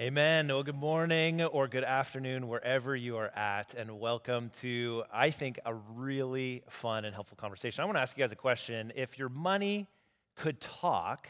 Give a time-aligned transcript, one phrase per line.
[0.00, 0.48] Amen.
[0.48, 5.60] Well, good morning or good afternoon, wherever you are at, and welcome to, I think,
[5.64, 7.80] a really fun and helpful conversation.
[7.80, 8.92] I want to ask you guys a question.
[8.96, 9.86] If your money
[10.34, 11.28] could talk,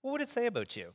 [0.00, 0.88] what would it say about you?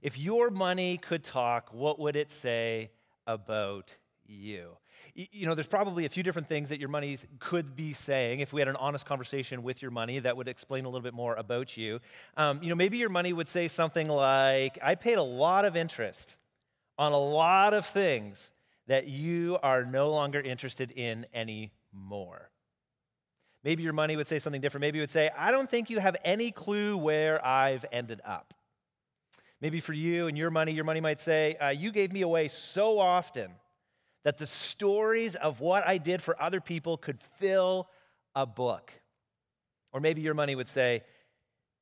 [0.00, 2.92] If your money could talk, what would it say
[3.26, 3.94] about
[4.24, 4.78] you?
[5.18, 8.52] You know, there's probably a few different things that your money could be saying if
[8.52, 11.34] we had an honest conversation with your money that would explain a little bit more
[11.36, 12.00] about you.
[12.36, 15.74] Um, you know, maybe your money would say something like, I paid a lot of
[15.74, 16.36] interest
[16.98, 18.52] on a lot of things
[18.88, 22.50] that you are no longer interested in anymore.
[23.64, 24.82] Maybe your money would say something different.
[24.82, 28.52] Maybe it would say, I don't think you have any clue where I've ended up.
[29.62, 32.48] Maybe for you and your money, your money might say, uh, You gave me away
[32.48, 33.50] so often
[34.26, 37.88] that the stories of what I did for other people could fill
[38.34, 38.92] a book.
[39.92, 41.04] Or maybe your money would say,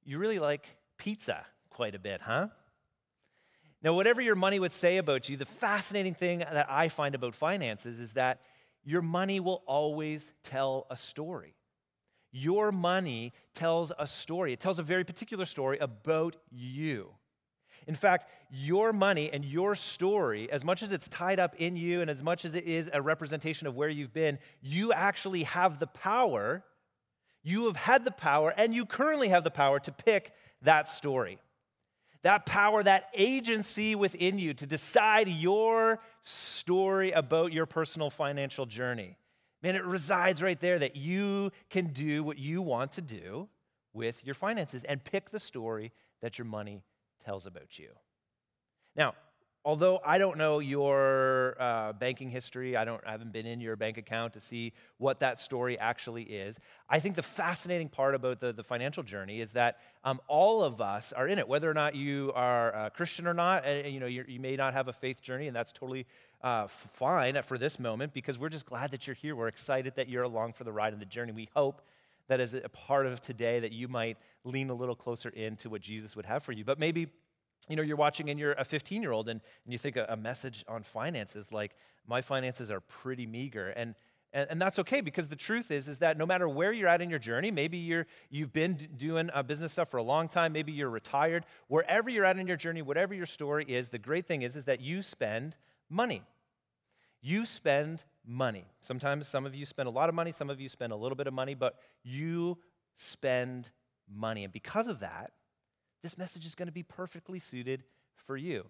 [0.05, 0.67] You really like
[0.99, 2.49] pizza quite a bit, huh?
[3.83, 7.35] Now, whatever your money would say about you, the fascinating thing that I find about
[7.35, 8.43] finances is that
[8.85, 11.55] your money will always tell a story.
[12.31, 14.53] Your money tells a story.
[14.53, 17.15] It tells a very particular story about you.
[17.87, 22.01] In fact, your money and your story, as much as it's tied up in you
[22.01, 25.79] and as much as it is a representation of where you've been, you actually have
[25.79, 26.63] the power.
[27.43, 30.33] You have had the power, and you currently have the power to pick
[30.63, 31.39] that story.
[32.23, 39.19] That power, that agency within you to decide your story about your personal financial journey.
[39.63, 43.49] Man, it resides right there that you can do what you want to do
[43.93, 46.83] with your finances and pick the story that your money
[47.25, 47.91] tells about you.
[48.97, 49.15] Now,
[49.65, 53.77] although I don't know your uh, banking history, I, don't, I haven't been in your
[53.77, 56.59] bank account to see what that story actually is.
[56.89, 60.81] I think the fascinating part about the, the financial journey is that um, all of
[60.81, 63.65] us are in it, whether or not you are a Christian or not.
[63.65, 66.07] And, you know, you may not have a faith journey, and that's totally
[66.43, 69.35] uh, fine for this moment because we're just glad that you're here.
[69.35, 71.33] We're excited that you're along for the ride and the journey.
[71.33, 71.81] We hope
[72.29, 75.81] that as a part of today that you might lean a little closer into what
[75.81, 76.65] Jesus would have for you.
[76.65, 77.09] But maybe
[77.69, 80.07] you know you're watching and you're a 15 year old and, and you think a,
[80.09, 81.75] a, message on finances like
[82.07, 83.95] my finances are pretty meager and,
[84.33, 87.09] and, that's okay because the truth is is that no matter where you're at in
[87.09, 90.73] your journey maybe you're you've been doing uh, business stuff for a long time maybe
[90.73, 94.43] you're retired wherever you're at in your journey whatever your story is the great thing
[94.43, 95.57] is is that you spend
[95.89, 96.23] money
[97.25, 100.69] you spend money sometimes some of you spend a lot of money some of you
[100.69, 102.57] spend a little bit of money but you
[102.97, 103.71] spend
[104.09, 105.33] money and because of that
[106.05, 107.83] this message is going to be perfectly suited
[108.27, 108.67] for you.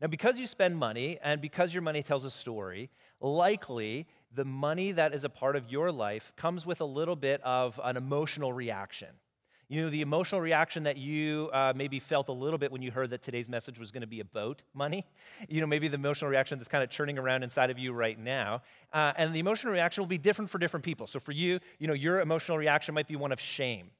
[0.00, 2.90] Now, because you spend money and because your money tells a story,
[3.20, 7.40] likely the money that is a part of your life comes with a little bit
[7.42, 9.08] of an emotional reaction.
[9.68, 12.90] You know, the emotional reaction that you uh, maybe felt a little bit when you
[12.90, 15.06] heard that today's message was going to be about money.
[15.48, 18.18] You know, maybe the emotional reaction that's kind of churning around inside of you right
[18.18, 18.62] now.
[18.92, 21.06] Uh, and the emotional reaction will be different for different people.
[21.06, 23.90] So for you, you know, your emotional reaction might be one of shame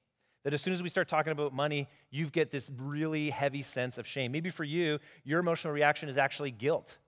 [0.45, 3.99] that as soon as we start talking about money, you get this really heavy sense
[3.99, 4.31] of shame.
[4.33, 6.99] Maybe for you, your emotional reaction is actually guilt.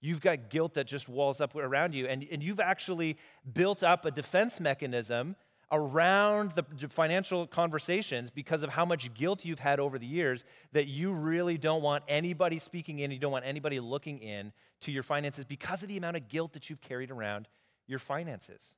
[0.00, 3.16] You've got guilt that just walls up around you, and, and you've actually
[3.52, 5.36] built up a defense mechanism
[5.72, 10.86] around the financial conversations because of how much guilt you've had over the years that
[10.86, 15.02] you really don't want anybody speaking in, you don't want anybody looking in to your
[15.02, 17.48] finances because of the amount of guilt that you've carried around
[17.86, 18.74] your finances.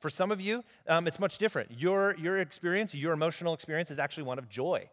[0.00, 1.70] For some of you, um, it's much different.
[1.78, 4.88] Your, your experience, your emotional experience, is actually one of joy.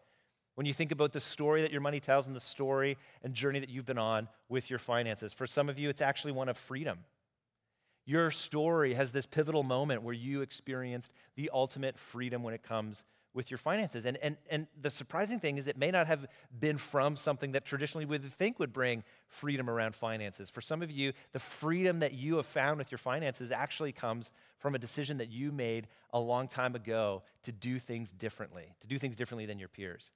[0.56, 3.62] When you think about the story that your money tells and the story and journey
[3.62, 6.58] that you've been on with your finances, for some of you, it's actually one of
[6.58, 7.00] freedom.
[8.10, 13.04] Your story has this pivotal moment where you experienced the ultimate freedom when it comes
[13.36, 14.04] with your finances.
[14.08, 16.26] And, and, and the surprising thing is, it may not have
[16.60, 20.50] been from something that traditionally we would think would bring freedom around finances.
[20.50, 24.32] For some of you, the freedom that you have found with your finances actually comes
[24.58, 28.88] from a decision that you made a long time ago to do things differently, to
[28.88, 30.10] do things differently than your peers.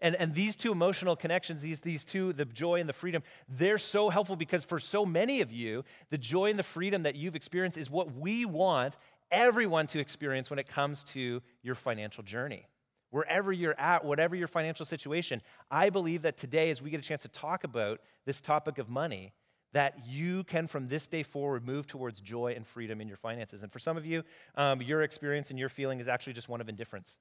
[0.00, 3.78] And, and these two emotional connections, these, these two, the joy and the freedom, they're
[3.78, 7.36] so helpful because for so many of you, the joy and the freedom that you've
[7.36, 8.96] experienced is what we want
[9.30, 12.66] everyone to experience when it comes to your financial journey.
[13.10, 17.02] Wherever you're at, whatever your financial situation, I believe that today, as we get a
[17.02, 19.32] chance to talk about this topic of money,
[19.72, 23.62] that you can from this day forward move towards joy and freedom in your finances.
[23.62, 24.22] And for some of you,
[24.56, 27.16] um, your experience and your feeling is actually just one of indifference.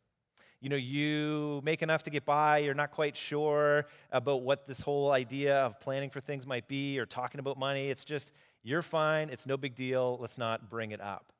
[0.62, 4.82] You know, you make enough to get by, you're not quite sure about what this
[4.82, 7.90] whole idea of planning for things might be or talking about money.
[7.90, 11.32] It's just, you're fine, it's no big deal, let's not bring it up.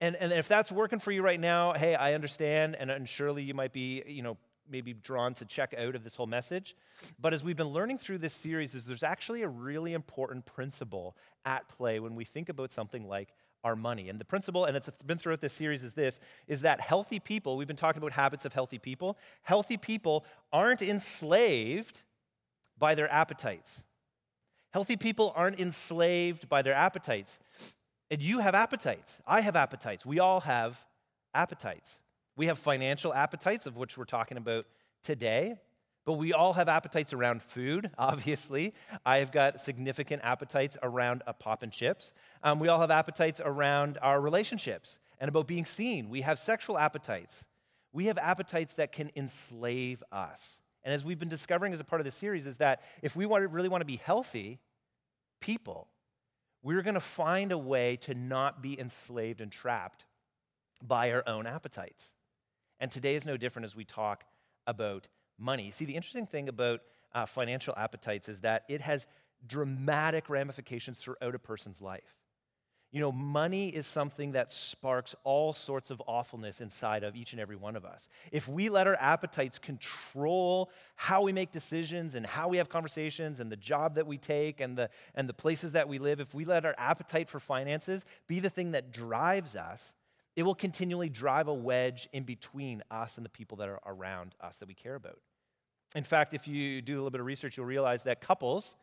[0.00, 3.42] And, and if that's working for you right now, hey, I understand, and, and surely
[3.42, 4.36] you might be, you know,
[4.68, 6.74] maybe drawn to check out of this whole message.
[7.18, 11.16] But as we've been learning through this series, is there's actually a really important principle
[11.44, 13.28] at play when we think about something like
[13.64, 14.08] our money.
[14.08, 17.56] And the principle, and it's been throughout this series, is this is that healthy people,
[17.56, 22.02] we've been talking about habits of healthy people, healthy people aren't enslaved
[22.78, 23.82] by their appetites.
[24.72, 27.38] Healthy people aren't enslaved by their appetites.
[28.10, 29.20] And you have appetites.
[29.26, 30.04] I have appetites.
[30.04, 30.78] We all have
[31.32, 31.98] appetites.
[32.36, 34.66] We have financial appetites, of which we're talking about
[35.02, 35.58] today.
[36.04, 38.74] But we all have appetites around food, obviously.
[39.06, 42.12] I've got significant appetites around a pop and chips.
[42.44, 46.10] Um, we all have appetites around our relationships and about being seen.
[46.10, 47.42] We have sexual appetites.
[47.92, 50.60] We have appetites that can enslave us.
[50.84, 53.24] And as we've been discovering as a part of this series, is that if we
[53.24, 54.60] want to, really want to be healthy
[55.40, 55.88] people,
[56.62, 60.04] we're going to find a way to not be enslaved and trapped
[60.82, 62.04] by our own appetites.
[62.78, 64.24] And today is no different as we talk
[64.66, 65.08] about
[65.38, 65.70] money.
[65.70, 66.80] See, the interesting thing about
[67.14, 69.06] uh, financial appetites is that it has
[69.46, 72.14] dramatic ramifications throughout a person's life.
[72.94, 77.40] You know, money is something that sparks all sorts of awfulness inside of each and
[77.40, 78.08] every one of us.
[78.30, 83.40] If we let our appetites control how we make decisions and how we have conversations
[83.40, 86.34] and the job that we take and the, and the places that we live, if
[86.34, 89.92] we let our appetite for finances be the thing that drives us,
[90.36, 94.36] it will continually drive a wedge in between us and the people that are around
[94.40, 95.18] us that we care about.
[95.96, 98.76] In fact, if you do a little bit of research, you'll realize that couples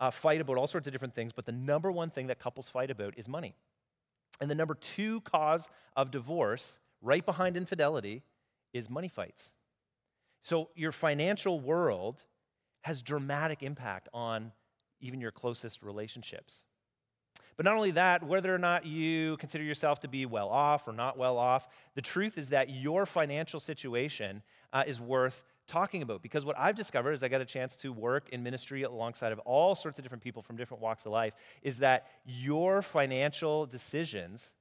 [0.00, 2.68] uh, fight about all sorts of different things, but the number one thing that couples
[2.68, 3.54] fight about is money.
[4.40, 8.22] And the number two cause of divorce, right behind infidelity,
[8.72, 9.50] is money fights.
[10.42, 12.22] So your financial world
[12.82, 14.52] has dramatic impact on
[15.00, 16.62] even your closest relationships.
[17.56, 20.92] But not only that, whether or not you consider yourself to be well off or
[20.92, 21.66] not well off,
[21.96, 24.42] the truth is that your financial situation
[24.72, 26.22] uh, is worth talking about.
[26.22, 29.38] Because what I've discovered as I got a chance to work in ministry alongside of
[29.40, 34.52] all sorts of different people from different walks of life is that your financial decisions,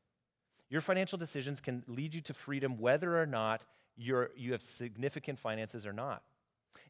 [0.69, 3.63] your financial decisions can lead you to freedom whether or not
[3.95, 6.21] you're, you have significant finances or not.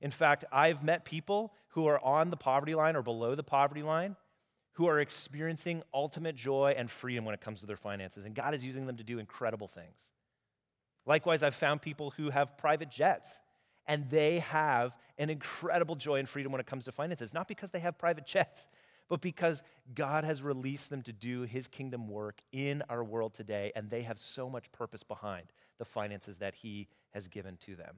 [0.01, 3.83] In fact, I've met people who are on the poverty line or below the poverty
[3.83, 4.15] line
[4.73, 8.25] who are experiencing ultimate joy and freedom when it comes to their finances.
[8.25, 9.97] And God is using them to do incredible things.
[11.07, 13.39] Likewise, I've found people who have private jets
[13.87, 17.71] and they have an incredible joy and freedom when it comes to finances, not because
[17.71, 18.67] they have private jets,
[19.09, 19.63] but because
[19.95, 24.01] God has released them to do his kingdom work in our world today, and they
[24.03, 25.47] have so much purpose behind
[25.77, 27.95] the finances that he has given to them.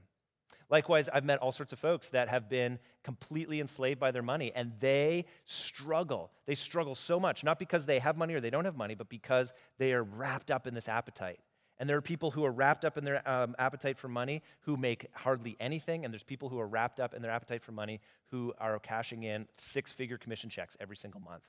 [0.70, 4.52] Likewise, I've met all sorts of folks that have been completely enslaved by their money
[4.54, 6.30] and they struggle.
[6.46, 9.10] They struggle so much, not because they have money or they don't have money, but
[9.10, 11.40] because they are wrapped up in this appetite.
[11.80, 14.76] And there are people who are wrapped up in their um, appetite for money who
[14.76, 16.04] make hardly anything.
[16.04, 19.24] And there's people who are wrapped up in their appetite for money who are cashing
[19.24, 21.44] in six figure commission checks every single month.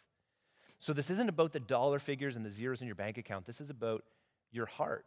[0.79, 3.45] So this isn't about the dollar figures and the zeros in your bank account.
[3.45, 4.05] This is about
[4.53, 5.05] your heart.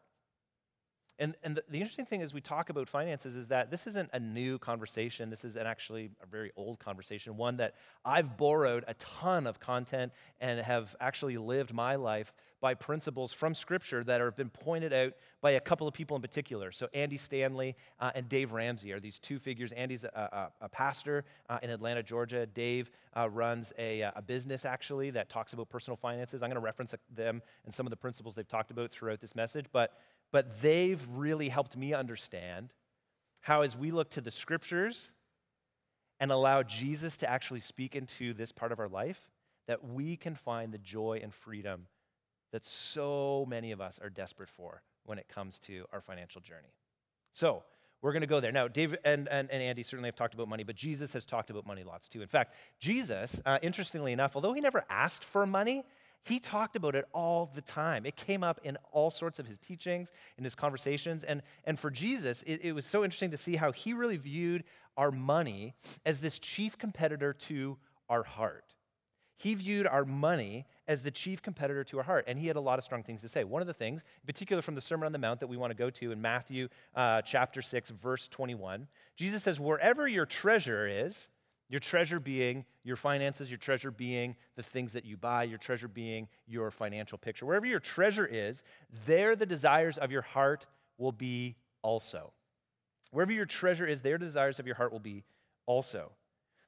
[1.20, 4.10] And, and the, the, interesting thing as we talk about finances is that this isn't
[4.14, 5.30] a new conversation.
[5.30, 9.60] This is an actually a very old conversation, one that I've borrowed a ton of
[9.60, 10.12] content
[10.42, 12.34] and have actually lived my life
[12.64, 15.12] by principles from Scripture that have been pointed out
[15.42, 16.72] by a couple of people in particular.
[16.72, 19.74] So, Andy Stanley uh, and Dave Ramsey are these two figures.
[19.74, 22.46] Andy's a, a, a pastor uh, in Atlanta, Georgia.
[22.46, 26.42] Dave uh, runs a, a, business actually that talks about personal finances.
[26.42, 29.36] I'm going to reference them and some of the principles they've talked about throughout this
[29.36, 29.66] message.
[29.74, 30.00] But
[30.32, 32.72] but they've really helped me understand
[33.42, 35.12] how, as we look to the scriptures
[36.22, 39.20] and allow Jesus to actually speak into this part of our life,
[39.68, 41.88] that we can find the joy and freedom
[42.54, 46.74] that so many of us are desperate for when it comes to our financial journey.
[47.34, 47.64] So,
[48.02, 48.52] we're going to go there.
[48.52, 51.50] Now, David and, and, and, Andy certainly have talked about money, but Jesus has talked
[51.50, 52.22] about money lots too.
[52.22, 55.84] In fact, Jesus, uh, interestingly enough, although he never asked for money,
[56.24, 58.06] he talked about it all the time.
[58.06, 61.24] It came up in all sorts of his teachings, in his conversations.
[61.24, 64.66] And, and for Jesus, it, it was so interesting to see how he really viewed
[64.98, 65.74] our money
[66.06, 67.78] as this chief competitor to
[68.10, 68.74] our heart.
[69.38, 72.62] He viewed our money as the chief competitor to our heart, and he had a
[72.62, 73.44] lot of strong things to say.
[73.44, 75.72] One of the things, in particular from the Sermon on the Mount that we want
[75.72, 80.88] to go to in Matthew uh, chapter 6, verse 21, Jesus says, Wherever your treasure
[80.88, 81.28] is,
[81.70, 85.88] your treasure being your finances, your treasure being the things that you buy, your treasure
[85.88, 87.46] being your financial picture.
[87.46, 88.62] Wherever your treasure is,
[89.08, 90.66] there the desires of your heart
[90.98, 92.32] will be also.
[93.12, 95.24] Wherever your treasure is, there the desires of your heart will be
[95.66, 96.12] also.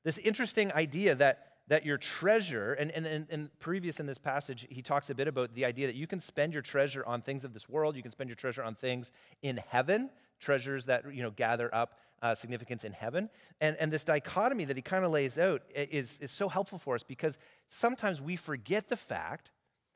[0.03, 4.67] This interesting idea that, that your treasure, and, and, and, and previous in this passage,
[4.69, 7.43] he talks a bit about the idea that you can spend your treasure on things
[7.43, 11.23] of this world, you can spend your treasure on things in heaven, treasures that you
[11.23, 13.29] know gather up uh, significance in heaven.
[13.61, 16.95] And, and this dichotomy that he kind of lays out is, is so helpful for
[16.95, 17.37] us because
[17.69, 19.51] sometimes we forget the fact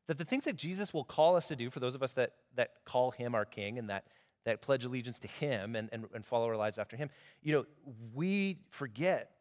[0.07, 2.33] that the things that Jesus will call us to do, for those of us that,
[2.55, 4.05] that call him our king and that,
[4.45, 7.09] that pledge allegiance to him and, and, and follow our lives after him,
[7.41, 7.65] you know,
[8.13, 9.31] we forget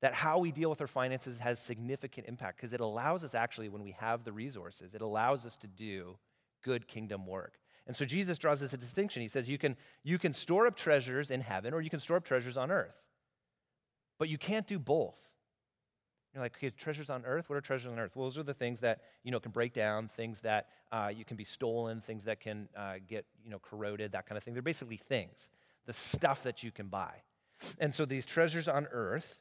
[0.00, 3.68] that how we deal with our finances has significant impact because it allows us actually,
[3.68, 6.16] when we have the resources, it allows us to do
[6.62, 7.54] good kingdom work.
[7.86, 9.22] And so Jesus draws this distinction.
[9.22, 12.16] He says you can, you can store up treasures in heaven or you can store
[12.16, 12.94] up treasures on earth,
[14.18, 15.16] but you can't do both.
[16.32, 17.50] You're like, okay, treasures on earth?
[17.50, 18.12] What are treasures on earth?
[18.14, 21.24] Well, those are the things that, you know, can break down, things that uh, you
[21.24, 24.54] can be stolen, things that can uh, get, you know, corroded, that kind of thing.
[24.54, 25.50] They're basically things,
[25.86, 27.14] the stuff that you can buy.
[27.80, 29.40] And so these treasures on earth,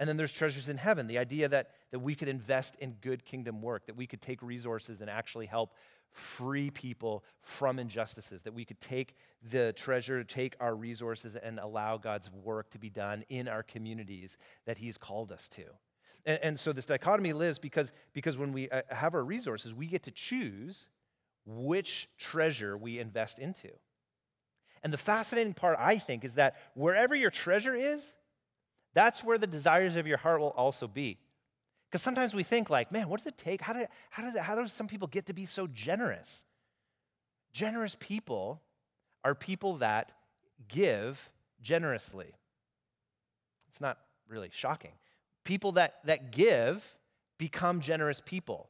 [0.00, 3.24] and then there's treasures in heaven, the idea that, that we could invest in good
[3.24, 5.74] kingdom work, that we could take resources and actually help
[6.10, 9.14] free people from injustices, that we could take
[9.50, 14.36] the treasure, take our resources, and allow God's work to be done in our communities
[14.66, 15.64] that He's called us to.
[16.24, 19.86] And, and so this dichotomy lives because, because when we uh, have our resources, we
[19.86, 20.86] get to choose
[21.46, 23.70] which treasure we invest into.
[24.82, 28.14] And the fascinating part, I think, is that wherever your treasure is,
[28.94, 31.18] that's where the desires of your heart will also be.
[31.90, 33.60] Because sometimes we think like, man, what does it take?
[33.60, 36.44] How do, how, does how do some people get to be so generous?
[37.52, 38.62] Generous people
[39.24, 40.12] are people that
[40.68, 41.30] give
[41.60, 42.32] generously.
[43.68, 44.92] It's not really shocking.
[45.44, 46.82] People that, that give
[47.38, 48.68] become generous people.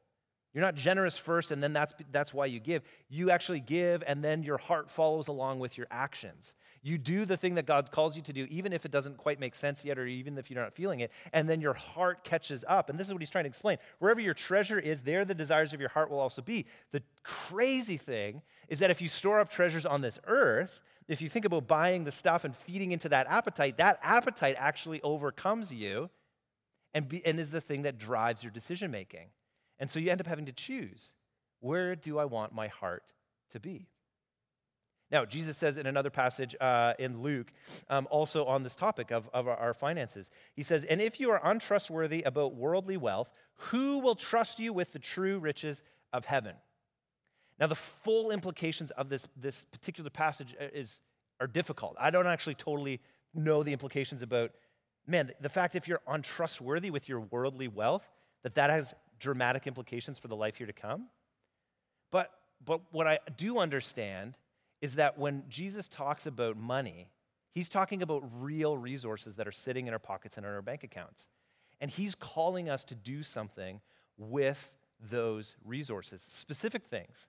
[0.55, 2.83] You're not generous first and then that's, that's why you give.
[3.09, 6.55] You actually give and then your heart follows along with your actions.
[6.85, 9.39] You do the thing that God calls you to do, even if it doesn't quite
[9.39, 12.65] make sense yet, or even if you're not feeling it, and then your heart catches
[12.67, 12.91] up.
[12.91, 13.79] And this is what he's trying to explain.
[14.01, 16.67] Wherever your treasure is, there the desires of your heart will also be.
[16.91, 21.29] The crazy thing is that if you store up treasures on this earth, if you
[21.29, 26.11] think about buying the stuff and feeding into that appetite, that appetite actually overcomes you
[26.95, 29.29] and, be, and is the thing that drives your decision making.
[29.83, 31.11] And so you end up having to choose
[31.59, 33.03] where do I want my heart
[33.51, 33.89] to be?
[35.11, 37.53] Now, Jesus says in another passage uh, in Luke,
[37.91, 41.33] um, also on this topic of, of our, our finances, he says, And if you
[41.33, 46.55] are untrustworthy about worldly wealth, who will trust you with the true riches of heaven?
[47.59, 51.01] Now, the full implications of this, this particular passage is,
[51.41, 51.97] are difficult.
[51.99, 53.01] I don't actually totally
[53.35, 54.53] know the implications about,
[55.09, 58.09] man, the fact if you're untrustworthy with your worldly wealth,
[58.45, 61.07] that that has dramatic implications for the life here to come.
[62.11, 62.31] But,
[62.65, 64.35] but what I do understand
[64.81, 67.09] is that when Jesus talks about money,
[67.53, 70.83] he's talking about real resources that are sitting in our pockets and in our bank
[70.83, 71.29] accounts.
[71.81, 73.81] And he's calling us to do something
[74.19, 74.73] with
[75.11, 77.29] those resources, specific things.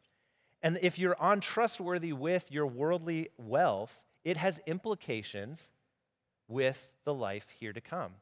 [0.61, 5.69] And if you're untrustworthy with your worldly wealth, it has implications
[6.47, 8.13] with the life here to come.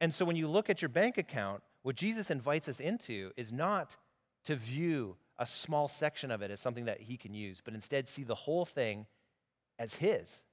[0.00, 3.52] And so when you look at your bank account, what Jesus invites us into is
[3.52, 3.94] not
[4.46, 8.08] to view a small section of it as something that he can use, but instead
[8.08, 9.06] see the whole thing
[9.78, 10.44] as his.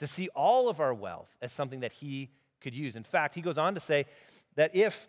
[0.00, 2.28] To see all of our wealth as something that he
[2.60, 2.96] could use.
[2.96, 4.04] In fact, he goes on to say
[4.56, 5.08] that if,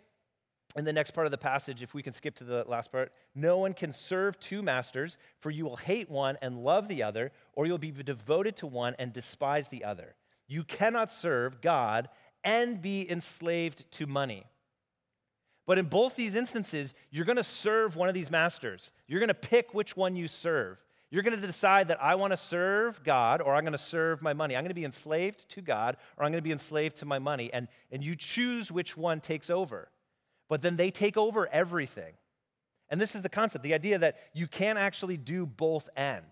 [0.76, 3.12] in the next part of the passage, if we can skip to the last part,
[3.34, 7.32] no one can serve two masters, for you will hate one and love the other,
[7.52, 10.14] or you'll be devoted to one and despise the other.
[10.48, 12.08] You cannot serve God
[12.42, 14.46] and be enslaved to money.
[15.66, 18.90] But in both these instances, you're going to serve one of these masters.
[19.06, 20.78] You're going to pick which one you serve.
[21.10, 24.22] You're going to decide that I want to serve God or I'm going to serve
[24.22, 24.56] my money.
[24.56, 27.18] I'm going to be enslaved to God or I'm going to be enslaved to my
[27.18, 27.52] money.
[27.52, 29.90] And, and you choose which one takes over.
[30.48, 32.14] But then they take over everything.
[32.88, 36.26] And this is the concept the idea that you can't actually do both end.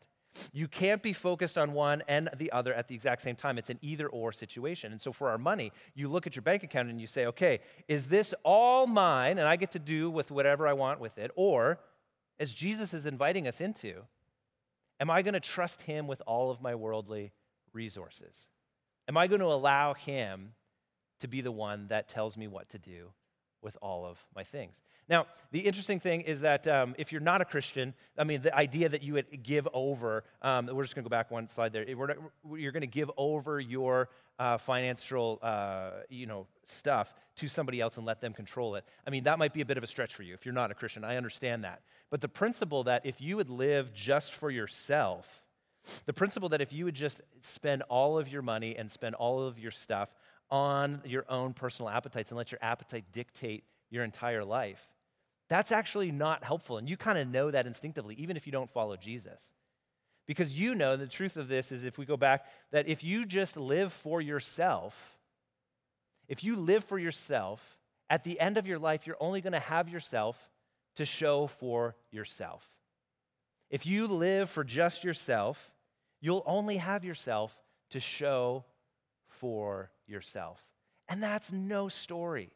[0.52, 3.58] You can't be focused on one and the other at the exact same time.
[3.58, 4.92] It's an either or situation.
[4.92, 7.60] And so for our money, you look at your bank account and you say, okay,
[7.88, 11.30] is this all mine and I get to do with whatever I want with it?
[11.34, 11.80] Or,
[12.38, 14.02] as Jesus is inviting us into,
[15.00, 17.32] am I going to trust him with all of my worldly
[17.72, 18.48] resources?
[19.08, 20.52] Am I going to allow him
[21.20, 23.10] to be the one that tells me what to do
[23.62, 24.80] with all of my things?
[25.08, 28.54] Now, the interesting thing is that um, if you're not a Christian, I mean, the
[28.54, 31.72] idea that you would give over, um, we're just going to go back one slide
[31.72, 31.84] there.
[31.86, 32.18] Not,
[32.56, 37.96] you're going to give over your uh, financial, uh, you know, stuff to somebody else
[37.96, 38.84] and let them control it.
[39.06, 40.70] I mean, that might be a bit of a stretch for you if you're not
[40.70, 41.04] a Christian.
[41.04, 41.80] I understand that.
[42.10, 45.42] But the principle that if you would live just for yourself,
[46.06, 49.42] the principle that if you would just spend all of your money and spend all
[49.42, 50.10] of your stuff
[50.50, 54.80] on your own personal appetites and let your appetite dictate your entire life,
[55.48, 56.78] that's actually not helpful.
[56.78, 59.40] And you kind of know that instinctively, even if you don't follow Jesus.
[60.26, 63.24] Because you know the truth of this is if we go back, that if you
[63.24, 64.94] just live for yourself,
[66.28, 67.78] if you live for yourself,
[68.10, 70.36] at the end of your life, you're only going to have yourself
[70.96, 72.66] to show for yourself.
[73.70, 75.72] If you live for just yourself,
[76.20, 77.56] you'll only have yourself
[77.90, 78.64] to show
[79.40, 80.62] for yourself.
[81.08, 82.52] And that's no story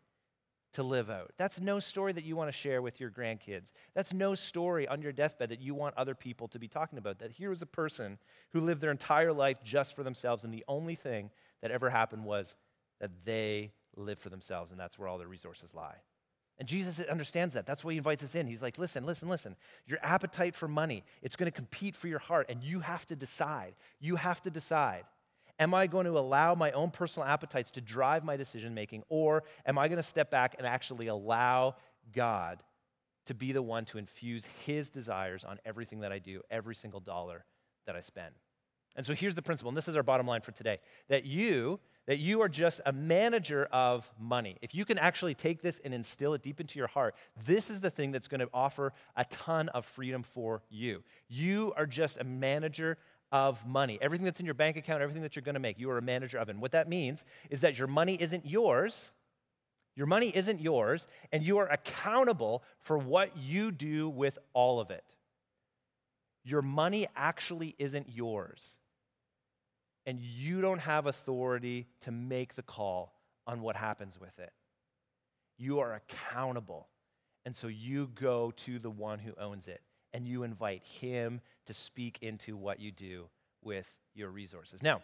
[0.74, 1.32] to live out.
[1.36, 3.72] That's no story that you want to share with your grandkids.
[3.94, 7.18] That's no story on your deathbed that you want other people to be talking about.
[7.18, 8.18] That here was a person
[8.52, 12.24] who lived their entire life just for themselves, and the only thing that ever happened
[12.24, 12.56] was
[13.00, 15.96] that they lived for themselves, and that's where all their resources lie.
[16.58, 17.66] And Jesus understands that.
[17.66, 18.46] That's why he invites us in.
[18.46, 19.56] He's like, listen, listen, listen.
[19.86, 23.16] Your appetite for money, it's going to compete for your heart, and you have to
[23.16, 23.74] decide.
[24.00, 25.04] You have to decide.
[25.58, 29.44] Am I going to allow my own personal appetites to drive my decision making, or
[29.66, 31.76] am I going to step back and actually allow
[32.12, 32.62] God
[33.26, 37.00] to be the one to infuse his desires on everything that I do, every single
[37.00, 37.44] dollar
[37.86, 38.34] that I spend?
[38.96, 40.78] And so here's the principle, and this is our bottom line for today
[41.08, 44.56] that you that you are just a manager of money.
[44.60, 47.14] If you can actually take this and instill it deep into your heart,
[47.46, 51.04] this is the thing that's going to offer a ton of freedom for you.
[51.28, 52.98] You are just a manager
[53.32, 53.98] of money.
[54.00, 56.02] Everything that's in your bank account, everything that you're going to make, you are a
[56.02, 56.52] manager of it.
[56.52, 59.10] And what that means is that your money isn't yours.
[59.96, 64.90] Your money isn't yours, and you are accountable for what you do with all of
[64.90, 65.04] it.
[66.44, 68.72] Your money actually isn't yours
[70.06, 73.14] and you don't have authority to make the call
[73.46, 74.52] on what happens with it.
[75.58, 76.88] You are accountable.
[77.44, 79.80] And so you go to the one who owns it
[80.14, 83.28] and you invite him to speak into what you do
[83.62, 84.82] with your resources.
[84.82, 85.00] Now,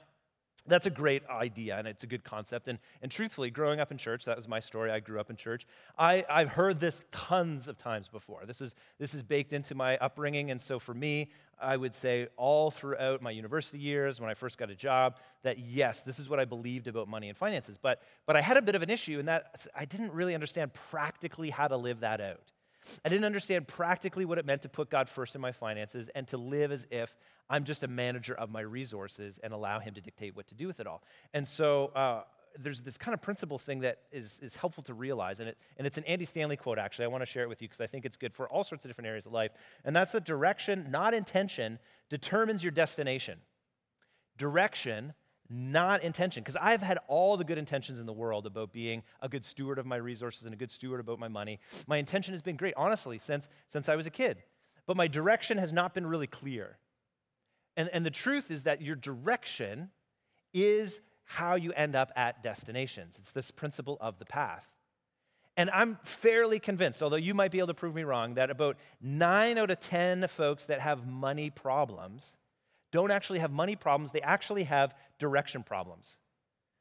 [0.66, 2.68] that's a great idea and it's a good concept.
[2.68, 4.90] And, and truthfully, growing up in church, that was my story.
[4.90, 5.66] I grew up in church.
[5.98, 8.44] I, I've heard this tons of times before.
[8.46, 10.50] This is, this is baked into my upbringing.
[10.50, 14.58] And so for me, I would say all throughout my university years, when I first
[14.58, 17.76] got a job, that yes, this is what I believed about money and finances.
[17.80, 20.72] But, but I had a bit of an issue in that I didn't really understand
[20.90, 22.52] practically how to live that out.
[23.04, 26.26] I didn't understand practically what it meant to put God first in my finances and
[26.28, 27.15] to live as if
[27.50, 30.67] I'm just a manager of my resources and allow Him to dictate what to do
[30.67, 31.02] with it all.
[31.32, 32.23] And so uh,
[32.58, 35.86] there's this kind of principle thing that is, is helpful to realize, and, it, and
[35.86, 37.06] it's an Andy Stanley quote, actually.
[37.06, 38.84] I want to share it with you because I think it's good for all sorts
[38.84, 39.52] of different areas of life.
[39.84, 41.78] And that's that direction, not intention,
[42.10, 43.39] determines your destination.
[44.36, 45.15] Direction,
[45.50, 46.43] not intention.
[46.43, 49.78] Because I've had all the good intentions in the world about being a good steward
[49.78, 51.61] of my resources and a good steward about my money.
[51.87, 54.43] My intention has been great, honestly, since, since I was a kid.
[54.87, 56.78] But my direction has not been really clear.
[57.76, 59.91] And, and the truth is that your direction
[60.52, 63.17] is how you end up at destinations.
[63.19, 64.67] It's this principle of the path.
[65.58, 68.78] And I'm fairly convinced, although you might be able to prove me wrong, that about
[69.02, 72.37] nine out of 10 folks that have money problems
[72.92, 76.18] don't actually have money problems, they actually have direction problems.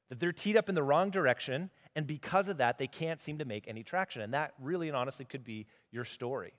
[0.09, 3.39] That they're teed up in the wrong direction, and because of that, they can't seem
[3.39, 4.21] to make any traction.
[4.21, 6.53] And that really and honestly could be your story.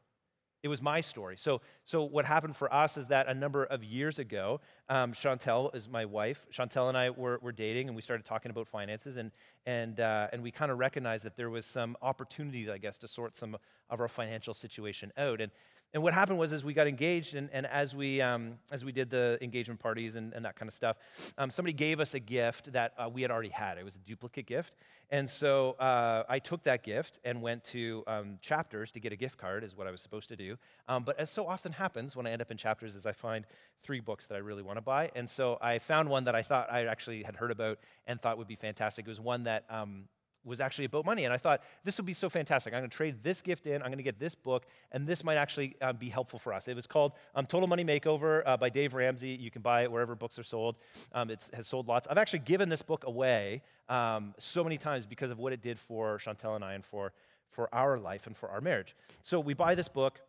[0.63, 1.37] It was my story.
[1.37, 5.73] So, so what happened for us is that a number of years ago, um, Chantel
[5.75, 6.47] is my wife.
[6.53, 9.31] Chantel and I were, were dating, and we started talking about finances, and
[9.67, 13.09] and uh, and we kind of recognized that there was some opportunities, I guess, to
[13.09, 13.57] sort some
[13.89, 15.41] of our financial situation out.
[15.41, 15.53] And
[15.95, 18.93] and what happened was, as we got engaged, and, and as, we, um, as we
[18.93, 20.99] did the engagement parties and, and that kind of stuff,
[21.39, 23.79] um, somebody gave us a gift that uh, we had already had.
[23.79, 24.75] It was a duplicate gift.
[25.11, 29.17] And so uh, I took that gift and went to um, Chapters to get a
[29.17, 30.59] gift card, is what I was supposed to do.
[30.87, 33.47] Um, but as so often happens when I end up in Chapters, is I find
[33.83, 35.11] three books that I really want to buy.
[35.17, 38.37] And so I found one that I thought I actually had heard about and thought
[38.37, 39.07] would be fantastic.
[39.07, 40.05] It was one that um,
[40.45, 41.25] was actually about money.
[41.25, 42.73] And I thought, this would be so fantastic.
[42.73, 45.23] I'm going to trade this gift in, I'm going to get this book, and this
[45.25, 46.69] might actually uh, be helpful for us.
[46.69, 49.31] It was called um, Total Money Makeover uh, by Dave Ramsey.
[49.31, 50.77] You can buy it wherever books are sold.
[51.13, 52.07] Um, it has sold lots.
[52.09, 55.79] I've actually given this book away um, so many times because of what it did
[55.79, 57.13] for Chantel and I and for,
[57.51, 58.95] for our life and for our marriage.
[59.23, 60.21] So we buy this book.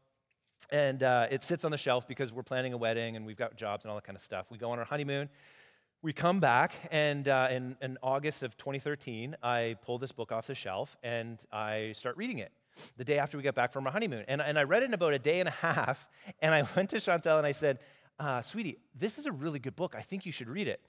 [0.72, 3.56] And uh, it sits on the shelf because we're planning a wedding and we've got
[3.56, 4.45] jobs and all that kind of stuff.
[4.52, 5.28] We go on our honeymoon
[6.02, 10.48] we come back, and uh, in, in August of 2013, I pull this book off
[10.48, 12.54] the shelf and I start reading it
[12.96, 14.24] the day after we got back from our honeymoon.
[14.30, 16.08] And, and I read it in about a day and a half,
[16.42, 17.80] and I went to Chantel and I said,
[18.18, 19.94] uh, Sweetie, this is a really good book.
[19.98, 20.82] I think you should read it.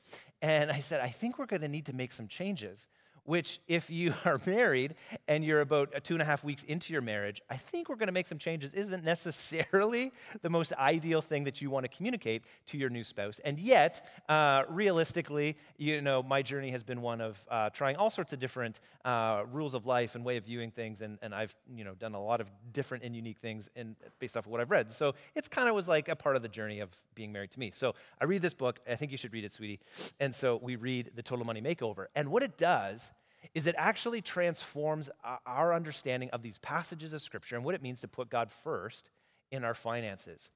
[0.43, 2.89] And I said, I think we're going to need to make some changes.
[3.25, 4.95] Which, if you are married
[5.29, 8.09] and you're about two and a half weeks into your marriage, I think we're going
[8.09, 12.45] to make some changes, isn't necessarily the most ideal thing that you want to communicate
[12.67, 13.41] to your new spouse.
[13.45, 18.11] And yet, uh, realistically, you know, my journey has been one of uh, trying all
[18.11, 21.01] sorts of different uh, rules of life and way of viewing things.
[21.01, 24.37] And, and I've, you know, done a lot of different and unique things in, based
[24.37, 24.91] off of what I've read.
[24.91, 27.59] So it's kind of was like a part of the journey of being married to
[27.59, 27.73] me.
[27.75, 28.81] So I read this book.
[28.89, 29.81] I think you should read it, sweetie.
[30.19, 32.07] And so we read The Total Money Makeover.
[32.15, 33.13] And what it does
[33.55, 35.11] is it actually transforms
[35.47, 39.11] our understanding of these passages of Scripture and what it means to put God first
[39.51, 40.51] in our finances.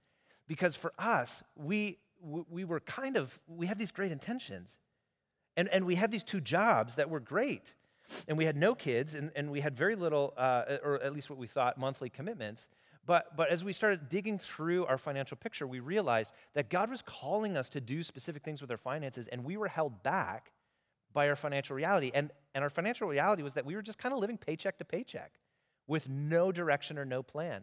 [0.46, 4.78] Because for us, we, we were kind of, we had these great intentions.
[5.56, 7.74] And, and we had these two jobs that were great.
[8.28, 11.30] And we had no kids, and, and we had very little, uh, or at least
[11.30, 12.68] what we thought, monthly commitments.
[13.06, 17.02] But, but as we started digging through our financial picture, we realized that God was
[17.02, 20.52] calling us to do specific things with our finances, and we were held back
[21.14, 22.10] by our financial reality.
[22.12, 24.84] And, and our financial reality was that we were just kind of living paycheck to
[24.84, 25.32] paycheck
[25.86, 27.62] with no direction or no plan.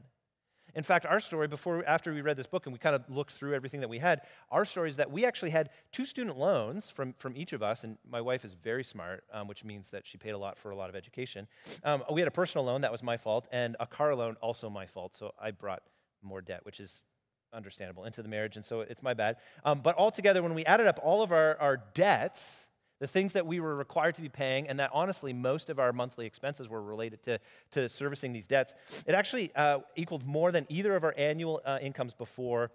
[0.74, 3.34] In fact, our story, before after we read this book and we kind of looked
[3.34, 6.90] through everything that we had, our story is that we actually had two student loans
[6.90, 10.08] from, from each of us, and my wife is very smart, um, which means that
[10.08, 11.48] she paid a lot for a lot of education.
[11.84, 14.70] Um, we had a personal loan, that was my fault, and a car loan, also
[14.70, 15.84] my fault, so I brought
[16.22, 17.04] more debt, which is
[17.52, 19.38] understandable, into the marriage, and so it's my bad.
[19.66, 22.68] Um, but altogether, when we added up all of our, our debts,
[23.02, 25.92] the things that we were required to be paying, and that honestly most of our
[25.92, 27.40] monthly expenses were related to,
[27.72, 28.76] to servicing these debts,
[29.08, 32.72] it actually uh, equaled more than either of our annual uh, incomes before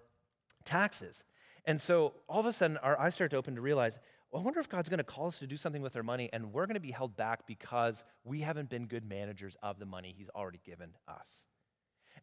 [0.65, 1.23] taxes.
[1.65, 4.01] And so all of a sudden, our eyes start to open to realize,
[4.33, 6.29] well, I wonder if God's going to call us to do something with our money,
[6.33, 9.87] and we're going to be held back because we haven't been good managers of the
[9.87, 11.47] money He's already given us.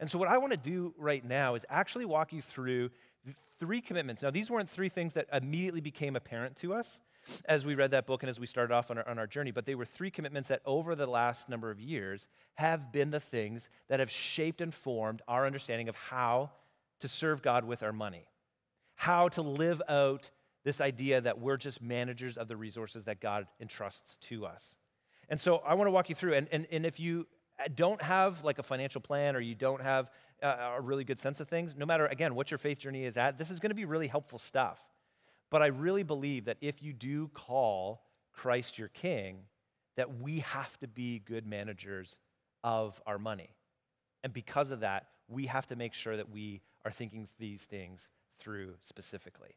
[0.01, 2.89] And so, what I want to do right now is actually walk you through
[3.61, 4.21] three commitments.
[4.21, 6.99] Now, these weren't three things that immediately became apparent to us
[7.45, 9.51] as we read that book and as we started off on our, on our journey,
[9.51, 13.19] but they were three commitments that over the last number of years have been the
[13.19, 16.51] things that have shaped and formed our understanding of how
[16.99, 18.27] to serve God with our money,
[18.95, 20.29] how to live out
[20.63, 24.75] this idea that we're just managers of the resources that God entrusts to us.
[25.29, 27.27] And so I want to walk you through, and, and, and if you
[27.75, 30.09] don't have like a financial plan or you don't have
[30.41, 33.37] a really good sense of things, no matter, again, what your faith journey is at,
[33.37, 34.79] this is going to be really helpful stuff.
[35.53, 38.01] But I really believe that if you do call
[38.33, 39.37] Christ your king,
[39.97, 42.17] that we have to be good managers
[42.63, 43.51] of our money.
[44.23, 48.09] And because of that, we have to make sure that we are thinking these things
[48.39, 49.55] through specifically.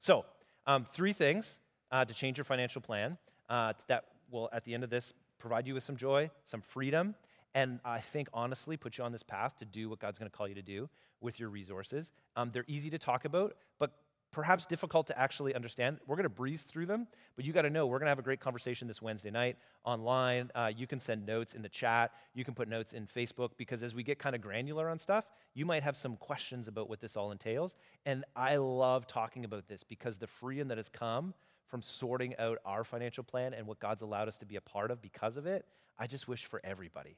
[0.00, 0.24] So,
[0.66, 1.60] um, three things
[1.92, 3.16] uh, to change your financial plan
[3.48, 7.14] uh, that will, at the end of this, provide you with some joy, some freedom,
[7.54, 10.36] and I think honestly put you on this path to do what God's going to
[10.36, 10.88] call you to do
[11.20, 12.10] with your resources.
[12.34, 13.92] Um, they're easy to talk about, but
[14.32, 15.98] perhaps difficult to actually understand.
[16.06, 18.18] We're going to breeze through them, but you got to know we're going to have
[18.18, 20.50] a great conversation this Wednesday night online.
[20.54, 23.82] Uh, you can send notes in the chat, you can put notes in Facebook, because
[23.82, 27.00] as we get kind of granular on stuff, you might have some questions about what
[27.00, 27.76] this all entails.
[28.04, 31.32] And I love talking about this because the freedom that has come
[31.66, 34.90] from sorting out our financial plan and what God's allowed us to be a part
[34.90, 35.64] of because of it,
[35.98, 37.16] I just wish for everybody.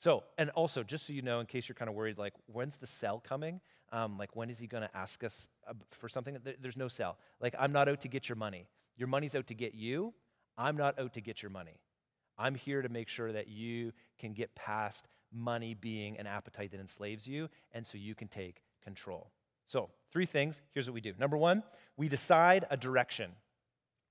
[0.00, 2.76] So, and also, just so you know, in case you're kind of worried, like, when's
[2.76, 3.60] the sale coming?
[3.90, 5.48] Um, like, when is he going to ask us
[5.90, 6.36] for something?
[6.60, 7.16] There's no sale.
[7.40, 8.68] Like, I'm not out to get your money.
[8.96, 10.14] Your money's out to get you.
[10.56, 11.80] I'm not out to get your money.
[12.38, 16.80] I'm here to make sure that you can get past money being an appetite that
[16.80, 19.30] enslaves you, and so you can take control.
[19.66, 20.62] So, three things.
[20.74, 21.12] Here's what we do.
[21.18, 21.62] Number one,
[21.96, 23.32] we decide a direction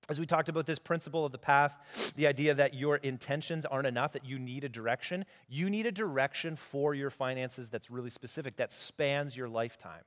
[0.09, 1.75] as we talked about this principle of the path,
[2.15, 5.91] the idea that your intentions aren't enough, that you need a direction, you need a
[5.91, 10.03] direction for your finances that's really specific, that spans your lifetime.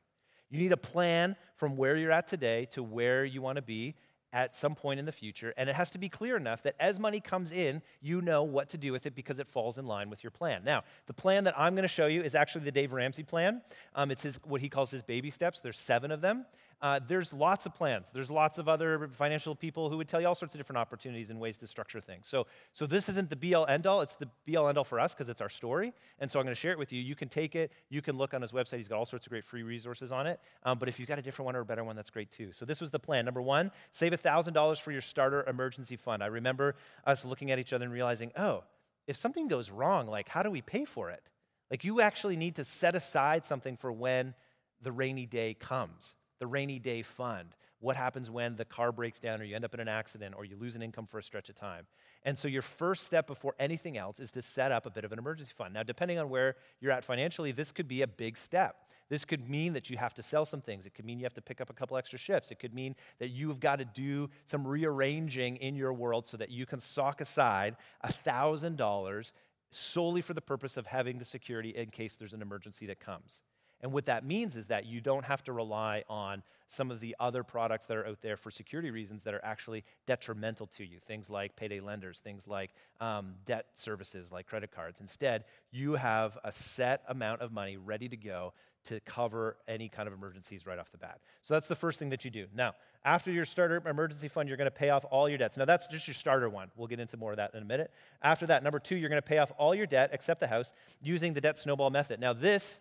[0.49, 3.95] You need a plan from where you're at today to where you want to be
[4.33, 7.01] at some point in the future, and it has to be clear enough that as
[7.01, 10.09] money comes in, you know what to do with it because it falls in line
[10.09, 10.63] with your plan.
[10.65, 13.61] Now, the plan that I'm going to show you is actually the Dave Ramsey plan.
[13.95, 15.59] Um, it's his, what he calls his baby steps.
[15.59, 16.47] There's seven of them,
[16.83, 18.07] uh, there's lots of plans.
[18.12, 21.29] There's lots of other financial people who would tell you all sorts of different opportunities
[21.29, 22.27] and ways to structure things.
[22.27, 24.01] So, so this isn't the all end all.
[24.01, 24.16] It's
[24.47, 25.93] the all end all for us because it's our story.
[26.21, 27.03] And so I'm going to share it with you.
[27.03, 27.71] You can take it.
[27.90, 28.79] You can look on his website.
[28.79, 30.40] He's got all sorts of great free resources on it.
[30.62, 32.51] Um, but if you've got a different one or a better one, that's great too.
[32.53, 33.27] So this was the plan.
[33.27, 36.23] Number one, save $1,000 for your starter emergency fund.
[36.23, 38.64] I remember us looking at each other and realizing, oh,
[39.07, 41.23] if something goes wrong, like how do we pay for it?
[41.71, 44.35] Like you actually need to set aside something for when
[44.83, 47.55] the rainy day comes the rainy day fund.
[47.81, 50.44] what happens when the car breaks down or you end up in an accident or
[50.44, 51.87] you lose an income for a stretch of time.
[52.24, 55.12] And so your first step before anything else is to set up a bit of
[55.12, 55.72] an emergency fund.
[55.72, 58.76] Now, depending on where you're at financially, this could be a big step.
[59.09, 60.87] This could mean that you have to sell some things.
[60.87, 62.50] It could mean you have to pick up a couple extra shifts.
[62.50, 66.50] It could mean that you've got to do some rearranging in your world so that
[66.50, 69.33] you can sock aside $1,000
[69.72, 73.40] solely for the purpose of having the security in case there's an emergency that comes.
[73.83, 77.16] And what that means is that you don't have to rely on some of the
[77.19, 80.99] other products that are out there for security reasons that are actually detrimental to you.
[81.07, 85.01] Things like payday lenders, things like um, debt services like credit cards.
[85.01, 88.53] Instead, you have a set amount of money ready to go
[88.85, 91.21] to cover any kind of emergencies right off the bat.
[91.43, 92.47] So that's the first thing that you do.
[92.55, 95.57] Now, after your starter emergency fund, you're going to pay off all your debts.
[95.57, 96.71] Now, that's just your starter one.
[96.77, 97.90] We'll get into more of that in a minute.
[98.23, 100.73] After that, number two, you're going to pay off all your debt except the house
[101.03, 102.21] using the debt snowball method.
[102.21, 102.81] Now, this,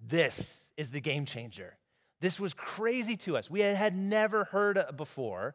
[0.00, 1.76] this is the game changer.
[2.20, 3.50] This was crazy to us.
[3.50, 5.54] We had, never heard before.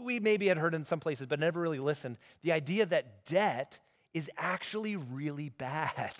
[0.00, 2.18] We maybe had heard in some places, but never really listened.
[2.42, 3.78] The idea that debt
[4.14, 6.14] is actually really bad.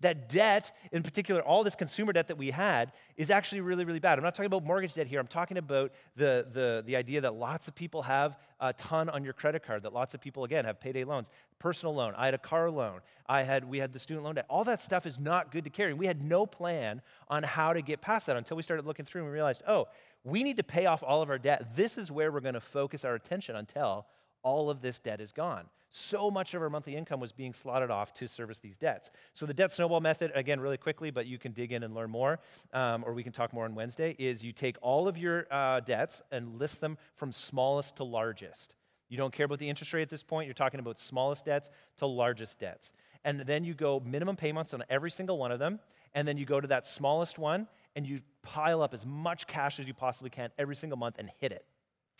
[0.00, 4.00] That debt, in particular, all this consumer debt that we had, is actually really, really
[4.00, 4.18] bad.
[4.18, 5.20] I'm not talking about mortgage debt here.
[5.20, 9.24] I'm talking about the, the, the idea that lots of people have a ton on
[9.24, 12.14] your credit card, that lots of people, again, have payday loans, personal loan.
[12.16, 13.00] I had a car loan.
[13.28, 14.46] I had, we had the student loan debt.
[14.48, 15.94] All that stuff is not good to carry.
[15.94, 19.22] We had no plan on how to get past that until we started looking through
[19.22, 19.88] and we realized, oh,
[20.24, 21.76] we need to pay off all of our debt.
[21.76, 24.06] This is where we're going to focus our attention until
[24.42, 25.66] all of this debt is gone.
[25.96, 29.12] So much of our monthly income was being slotted off to service these debts.
[29.32, 32.10] So, the debt snowball method, again, really quickly, but you can dig in and learn
[32.10, 32.40] more,
[32.72, 35.78] um, or we can talk more on Wednesday, is you take all of your uh,
[35.78, 38.74] debts and list them from smallest to largest.
[39.08, 41.70] You don't care about the interest rate at this point, you're talking about smallest debts
[41.98, 42.92] to largest debts.
[43.24, 45.78] And then you go minimum payments on every single one of them,
[46.12, 49.78] and then you go to that smallest one and you pile up as much cash
[49.78, 51.64] as you possibly can every single month and hit it.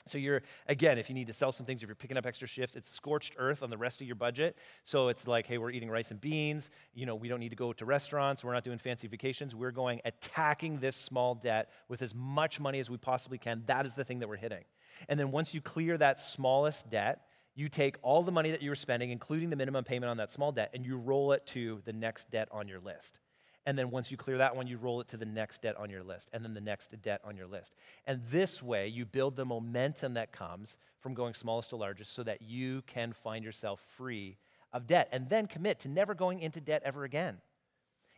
[0.07, 2.47] So you're again, if you need to sell some things, if you're picking up extra
[2.47, 4.57] shifts, it's scorched earth on the rest of your budget.
[4.85, 6.71] So it's like, hey, we're eating rice and beans.
[6.95, 8.45] You know, we don't need to go to restaurants.
[8.45, 9.55] We're not doing fancy vacations.
[9.55, 13.62] We're going attacking this small debt with as much money as we possibly can.
[13.67, 14.64] That is the thing that we're hitting.
[15.09, 17.23] And then once you clear that smallest debt,
[17.55, 20.31] you take all the money that you were spending, including the minimum payment on that
[20.31, 23.21] small debt, and you roll it to the next debt on your list.
[23.66, 25.88] And then once you clear that one, you roll it to the next debt on
[25.88, 27.74] your list, and then the next debt on your list.
[28.07, 32.22] And this way, you build the momentum that comes from going smallest to largest so
[32.24, 34.37] that you can find yourself free
[34.72, 37.38] of debt and then commit to never going into debt ever again.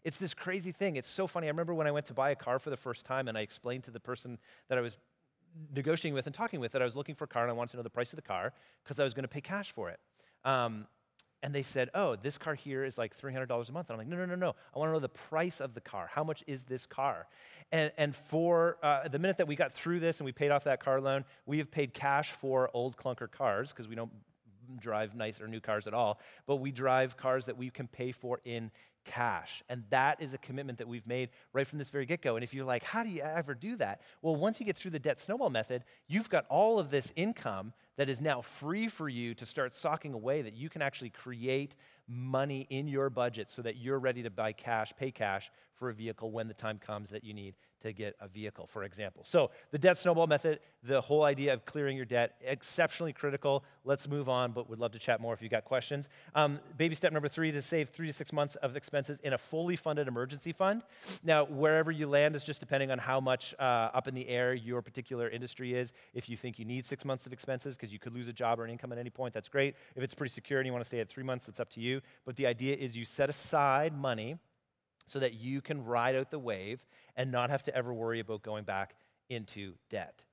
[0.02, 0.96] It's this crazy thing.
[0.96, 1.48] It's so funny.
[1.48, 3.40] I remember when I went to buy a car for the first time and I
[3.40, 4.96] explained to the person that I was
[5.74, 7.72] negotiating with and talking with that I was looking for a car and I wanted
[7.72, 8.52] to know the price of the car
[8.84, 9.98] because I was going to pay cash for it.
[10.44, 10.86] Um,
[11.42, 13.90] and they said, Oh, this car here is like $300 a month.
[13.90, 14.54] And I'm like, No, no, no, no.
[14.74, 16.08] I want to know the price of the car.
[16.12, 17.26] How much is this car?
[17.72, 20.64] And, and for uh, the minute that we got through this and we paid off
[20.64, 24.12] that car loan, we have paid cash for old clunker cars because we don't
[24.78, 28.12] drive nice or new cars at all, but we drive cars that we can pay
[28.12, 28.70] for in
[29.06, 29.62] cash.
[29.68, 32.36] And that is a commitment that we've made right from this very get go.
[32.36, 34.00] And if you're like, how do you ever do that?
[34.20, 37.72] Well, once you get through the debt snowball method, you've got all of this income
[37.96, 41.76] that is now free for you to start socking away, that you can actually create
[42.08, 45.94] money in your budget so that you're ready to buy cash, pay cash for a
[45.94, 47.54] vehicle when the time comes that you need
[47.86, 49.22] to get a vehicle, for example.
[49.26, 53.64] So, the debt snowball method, the whole idea of clearing your debt, exceptionally critical.
[53.84, 56.08] Let's move on, but would love to chat more if you've got questions.
[56.34, 59.32] Um, baby step number three is to save three to six months of expenses in
[59.32, 60.82] a fully funded emergency fund.
[61.24, 64.54] Now, wherever you land is just depending on how much uh, up in the air
[64.54, 65.92] your particular industry is.
[66.14, 68.60] If you think you need six months of expenses because you could lose a job
[68.60, 69.74] or an income at any point, that's great.
[69.94, 71.80] If it's pretty secure and you want to stay at three months, it's up to
[71.80, 72.00] you.
[72.24, 74.38] But the idea is you set aside money
[75.06, 76.84] so that you can ride out the wave
[77.16, 78.94] and not have to ever worry about going back
[79.28, 80.24] into debt.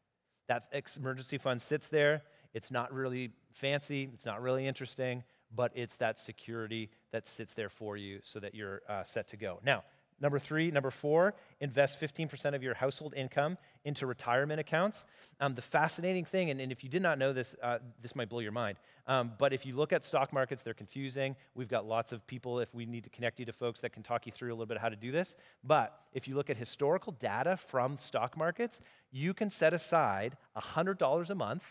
[0.48, 2.24] That emergency fund sits there.
[2.54, 5.24] It's not really fancy, it's not really interesting,
[5.56, 9.38] but it's that security that sits there for you so that you're uh, set to
[9.38, 9.60] go.
[9.64, 9.84] Now,
[10.20, 15.06] Number three, number four, invest 15% of your household income into retirement accounts.
[15.40, 18.30] Um, the fascinating thing, and, and, if you did not know this, uh, this might
[18.30, 21.36] blow your mind, um, but if you look at stock markets, they're confusing.
[21.56, 24.04] We've got lots of people, if we need to connect you to folks that can
[24.04, 25.36] talk you through a little bit how to do this.
[25.64, 28.80] But if you look at historical data from stock markets,
[29.12, 31.64] you can set aside $100 a month,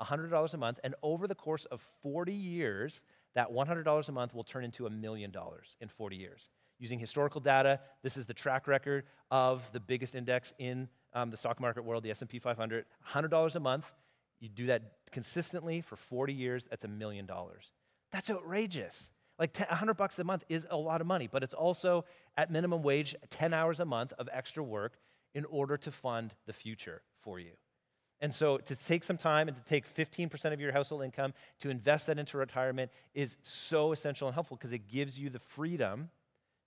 [0.00, 3.02] $100 a month, and over the course of 40 years,
[3.34, 6.48] that $100 a month will turn into a million dollars in 40 years
[6.82, 7.78] using historical data.
[8.02, 12.02] This is the track record of the biggest index in um, the stock market world,
[12.02, 12.84] the S&P 500.
[13.08, 13.92] $100 a month.
[14.40, 17.70] You do that consistently for 40 years, that's a million dollars.
[18.10, 19.12] That's outrageous.
[19.38, 22.04] Like 100 bucks a month is a lot of money, but it's also
[22.36, 24.98] at minimum wage 10 hours a month of extra work
[25.34, 27.52] in order to fund the future for you.
[28.20, 31.70] And so to take some time and to take 15% of your household income to
[31.70, 36.10] invest that into retirement is so essential and helpful because it gives you the freedom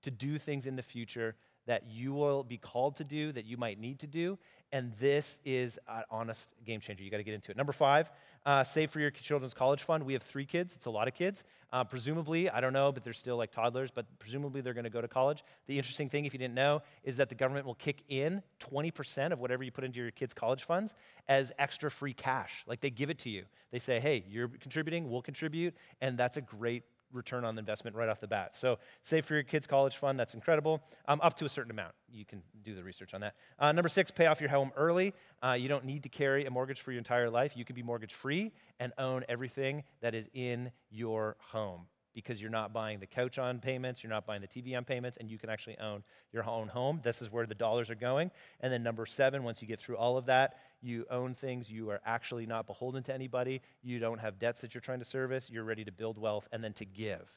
[0.06, 1.36] to do things in the future
[1.68, 4.38] that you will be called to do, that you might need to do.
[4.72, 7.04] And this is an honest game changer.
[7.04, 7.58] You got to get into it.
[7.58, 8.10] Number five,
[8.46, 10.04] uh, save for your children's college fund.
[10.04, 10.76] We have three kids.
[10.76, 11.44] It's a lot of kids.
[11.74, 14.90] Uh, presumably, I don't know, but they're still like toddlers, but presumably they're going to
[14.90, 15.44] go to college.
[15.68, 19.32] The interesting thing, if you didn't know, is that the government will kick in 20%
[19.32, 20.94] of whatever you put into your kids' college funds
[21.28, 22.64] as extra free cash.
[22.68, 23.46] Like they give it to you.
[23.72, 25.74] They say, hey, you're contributing, we'll contribute.
[26.02, 26.84] And that's a great
[27.16, 28.56] return on the investment right off the bat.
[28.56, 30.82] So, save for your kids' college fund, that's incredible.
[31.08, 31.94] Um, up to a certain amount.
[32.12, 33.36] You can do the research on that.
[33.58, 35.14] Uh, number six, pay off your home early.
[35.44, 37.58] Uh, you don't need to carry a mortgage for your entire life.
[37.58, 42.50] You can be mortgage free and own everything that is in your home because you're
[42.50, 45.38] not buying the couch on payments, you're not buying the TV on payments, and you
[45.38, 46.02] can actually own
[46.32, 47.02] your own home.
[47.04, 48.32] This is where the dollars are going.
[48.62, 51.90] And then number seven, once you get through all of that, you own things, you
[51.92, 55.50] are actually not beholden to anybody, you don't have debts that you're trying to service,
[55.50, 57.30] you're ready to build wealth and then to give.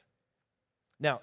[1.01, 1.21] Now,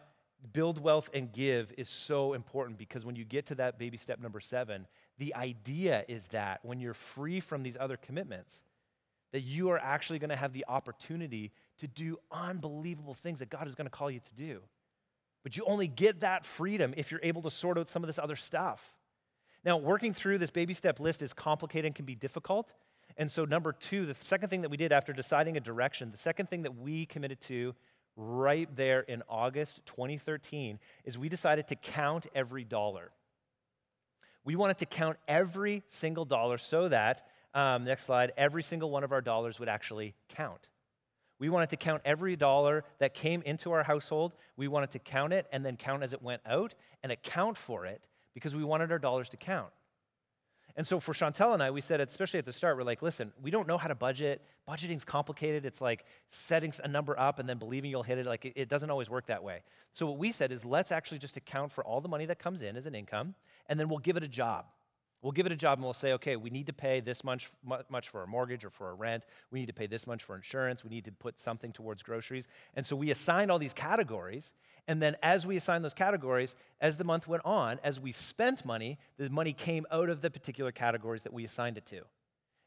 [0.54, 4.20] build wealth and give is so important because when you get to that baby step
[4.20, 4.86] number seven,
[5.18, 8.66] the idea is that when you're free from these other commitments,
[9.32, 13.68] that you are actually going to have the opportunity to do unbelievable things that God
[13.68, 14.62] is going to call you to do.
[15.44, 18.18] But you only get that freedom if you're able to sort out some of this
[18.18, 18.82] other stuff.
[19.64, 22.74] Now, working through this baby step list is complicated and can be difficult.
[23.18, 26.18] And so, number two, the second thing that we did after deciding a direction, the
[26.18, 27.76] second thing that we committed to
[28.16, 33.12] right there in August 2013 is we decided to count every dollar.
[34.44, 39.04] We wanted to count every single dollar so that, um, next slide, every single one
[39.04, 40.68] of our dollars would actually count.
[41.40, 44.36] We wanted to count every dollar that came into our household.
[44.56, 47.86] We wanted to count it and then count as it went out and account for
[47.86, 49.72] it because we wanted our dollars to count.
[50.78, 53.32] And so for Chantel and I, we said, especially at the start, we're like, listen,
[53.42, 54.42] we don't know how to budget.
[54.68, 55.66] Budgeting's complicated.
[55.66, 58.26] It's like setting a number up and then believing you'll hit it.
[58.26, 59.62] Like it, it doesn't always work that way.
[59.94, 62.62] So what we said is let's actually just account for all the money that comes
[62.62, 63.36] in as an income,
[63.68, 64.66] and then we'll give it a job.
[65.26, 67.50] We'll give it a job and we'll say, okay, we need to pay this much,
[67.90, 69.26] much for our mortgage or for our rent.
[69.50, 70.84] We need to pay this much for insurance.
[70.84, 72.48] We need to put something towards groceries.
[72.76, 74.54] And so we assigned all these categories.
[74.88, 78.64] And then as we assigned those categories, as the month went on, as we spent
[78.66, 82.02] money, the money came out of the particular categories that we assigned it to.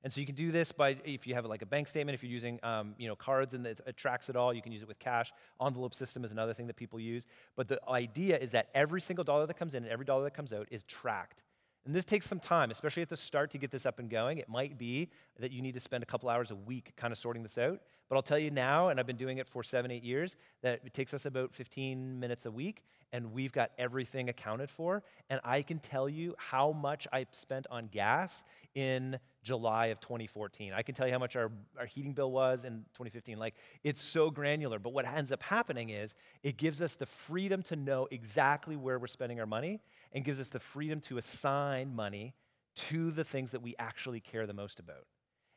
[0.03, 2.25] And so you can do this by if you have like a bank statement, if
[2.25, 4.89] you're using um, you know cards and it tracks it all, you can use it
[4.89, 5.33] with cash.
[5.65, 7.29] Envelope system is another thing that people use.
[7.55, 10.35] But the idea is that every single dollar that comes in and every dollar that
[10.35, 11.45] comes out is tracked.
[11.89, 14.37] And this takes some time, especially at the start to get this up and going.
[14.37, 15.09] It might be
[15.41, 17.81] that you need to spend a couple hours a week kind of sorting this out.
[18.09, 20.81] But I'll tell you now, and I've been doing it for seven, eight years, that
[20.85, 25.03] it takes us about 15 minutes a week, and we've got everything accounted for.
[25.29, 28.43] And I can tell you how much I spent on gas
[28.75, 30.73] in July of 2014.
[30.73, 33.39] I can tell you how much our, our heating bill was in 2015.
[33.39, 34.79] Like, it's so granular.
[34.79, 38.99] But what ends up happening is it gives us the freedom to know exactly where
[38.99, 39.81] we're spending our money
[40.13, 42.35] and gives us the freedom to assign money
[42.75, 45.05] to the things that we actually care the most about.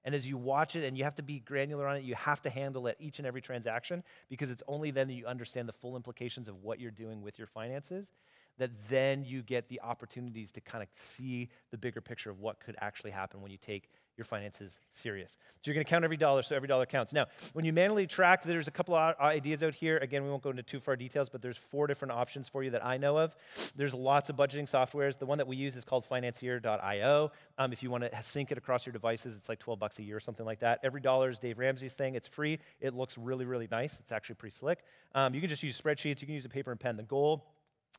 [0.03, 2.41] And as you watch it, and you have to be granular on it, you have
[2.41, 5.73] to handle it each and every transaction because it's only then that you understand the
[5.73, 8.11] full implications of what you're doing with your finances
[8.57, 12.59] that then you get the opportunities to kind of see the bigger picture of what
[12.59, 13.89] could actually happen when you take
[14.21, 15.31] your finances serious.
[15.31, 17.11] So you're going to count every dollar, so every dollar counts.
[17.11, 19.97] Now, when you manually track, there's a couple of ideas out here.
[19.97, 22.69] Again, we won't go into too far details, but there's four different options for you
[22.71, 23.35] that I know of.
[23.75, 25.17] There's lots of budgeting softwares.
[25.17, 27.31] The one that we use is called Financier.io.
[27.57, 30.03] Um, if you want to sync it across your devices, it's like 12 bucks a
[30.03, 30.83] year or something like that.
[30.83, 32.13] EveryDollar is Dave Ramsey's thing.
[32.13, 32.59] It's free.
[32.79, 33.97] It looks really, really nice.
[33.99, 34.79] It's actually pretty slick.
[35.15, 36.21] Um, you can just use spreadsheets.
[36.21, 36.95] You can use a paper and pen.
[36.95, 37.43] The goal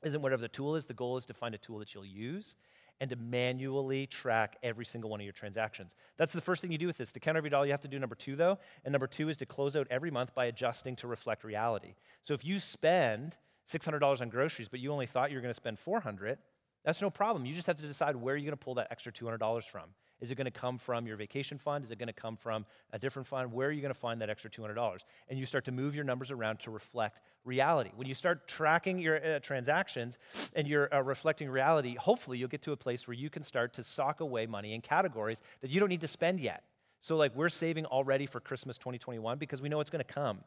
[0.04, 0.84] isn't whatever the tool is.
[0.84, 2.54] The goal is to find a tool that you'll use
[3.00, 5.94] and to manually track every single one of your transactions.
[6.16, 7.12] That's the first thing you do with this.
[7.12, 8.58] To count every dollar, you have to do number two, though.
[8.84, 11.94] And number two is to close out every month by adjusting to reflect reality.
[12.22, 13.36] So if you spend
[13.70, 16.38] $600 on groceries, but you only thought you were going to spend 400
[16.84, 17.46] that's no problem.
[17.46, 19.90] You just have to decide where you're going to pull that extra $200 from.
[20.22, 21.84] Is it going to come from your vacation fund?
[21.84, 23.52] Is it going to come from a different fund?
[23.52, 25.00] Where are you going to find that extra $200?
[25.28, 27.90] And you start to move your numbers around to reflect reality.
[27.96, 30.18] When you start tracking your uh, transactions
[30.54, 33.74] and you're uh, reflecting reality, hopefully you'll get to a place where you can start
[33.74, 36.62] to sock away money in categories that you don't need to spend yet.
[37.00, 40.38] So, like, we're saving already for Christmas 2021 because we know it's going to come.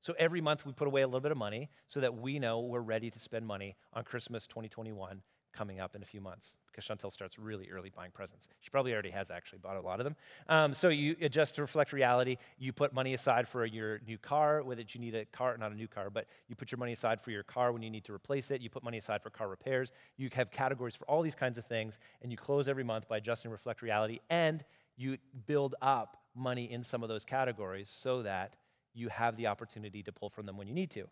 [0.00, 2.60] So, every month we put away a little bit of money so that we know
[2.60, 5.20] we're ready to spend money on Christmas 2021
[5.52, 8.48] coming up in a few months because Chantel starts really early buying presents.
[8.60, 10.16] She probably already has actually bought a lot of them.
[10.48, 12.36] Um, so you adjust to reflect reality.
[12.58, 15.74] You put money aside for your new car, whether you need a car, not a
[15.74, 18.12] new car, but you put your money aside for your car when you need to
[18.12, 18.60] replace it.
[18.60, 19.92] You put money aside for car repairs.
[20.16, 23.16] You have categories for all these kinds of things, and you close every month by
[23.18, 24.20] adjusting to reflect reality.
[24.28, 24.64] And
[24.96, 28.54] you build up money in some of those categories so that
[28.94, 31.06] you have the opportunity to pull from them when you need to.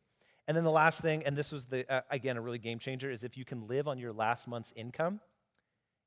[0.46, 3.10] And then the last thing, and this was the uh, again a really game changer,
[3.10, 5.20] is if you can live on your last month's income,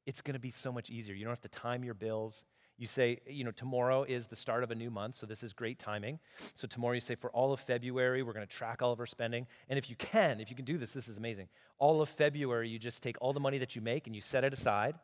[0.07, 1.13] it's going to be so much easier.
[1.13, 2.43] You don't have to time your bills.
[2.77, 5.51] You say, you know, tomorrow is the start of a new month, so this is
[5.51, 6.19] great timing.
[6.55, 9.05] So tomorrow you say, for all of February, we're going to track all of our
[9.05, 9.47] spending.
[9.67, 11.49] And if you can, if you can do this, this is amazing.
[11.77, 14.45] All of February, you just take all the money that you make and you set
[14.45, 14.95] it aside.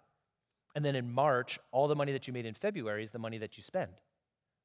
[0.73, 3.39] And then in March, all the money that you made in February is the money
[3.39, 3.91] that you spend,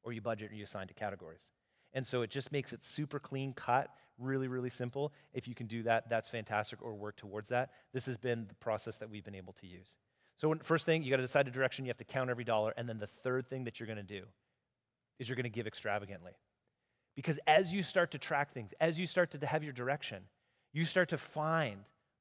[0.05, 1.43] or you budget and you assign to categories.
[1.95, 5.13] And so it just makes it super clean cut, really, really simple.
[5.33, 7.71] If you can do that, that's fantastic, or work towards that.
[7.93, 9.97] This has been the process that we've been able to use.
[10.39, 11.85] So, first thing, you got to decide a direction.
[11.85, 12.73] You have to count every dollar.
[12.77, 14.23] And then the third thing that you're going to do
[15.19, 16.33] is you're going to give extravagantly.
[17.17, 20.23] Because as you start to track things, as you start to have your direction,
[20.73, 21.79] you start to find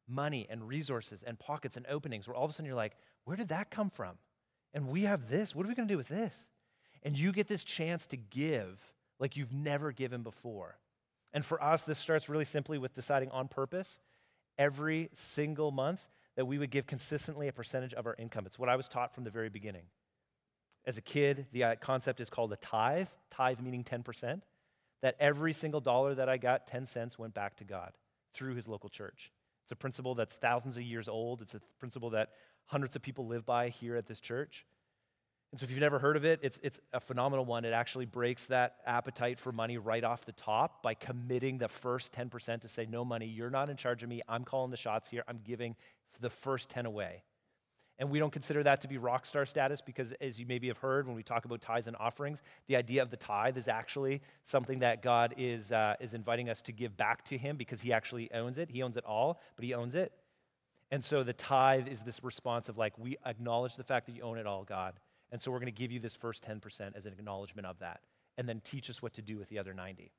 [0.08, 2.96] money and resources and pockets and openings where all of a sudden you're like,
[3.26, 4.16] where did that come from?
[4.74, 5.54] And we have this.
[5.54, 6.36] What are we going to do with this?
[7.04, 8.80] And you get this chance to give
[9.20, 10.80] like you've never given before.
[11.34, 14.00] And for us, this starts really simply with deciding on purpose
[14.58, 16.02] every single month
[16.38, 18.46] that we would give consistently a percentage of our income.
[18.46, 19.84] It's what I was taught from the very beginning.
[20.86, 24.42] As a kid, the uh, concept is called a tithe, tithe meaning 10%,
[25.02, 27.92] that every single dollar that I got, 10 cents, went back to God
[28.34, 29.32] through his local church.
[29.64, 31.42] It's a principle that's thousands of years old.
[31.42, 32.30] It's a principle that
[32.68, 34.66] hundreds of people live by here at this church.
[35.52, 37.64] And so, if you've never heard of it, it's, it's a phenomenal one.
[37.64, 42.14] It actually breaks that appetite for money right off the top by committing the first
[42.14, 44.22] 10% to say, No money, you're not in charge of me.
[44.28, 45.24] I'm calling the shots here.
[45.28, 45.76] I'm giving
[46.20, 47.24] the first 10 away.
[48.00, 50.78] And we don't consider that to be rock star status because, as you maybe have
[50.78, 54.22] heard when we talk about tithes and offerings, the idea of the tithe is actually
[54.46, 57.92] something that God is, uh, is inviting us to give back to Him because He
[57.92, 58.70] actually owns it.
[58.70, 60.12] He owns it all, but He owns it.
[60.92, 64.22] And so the tithe is this response of like, we acknowledge the fact that you
[64.22, 64.94] own it all, God.
[65.32, 68.02] And so we're going to give you this first 10% as an acknowledgement of that,
[68.38, 70.12] and then teach us what to do with the other 90.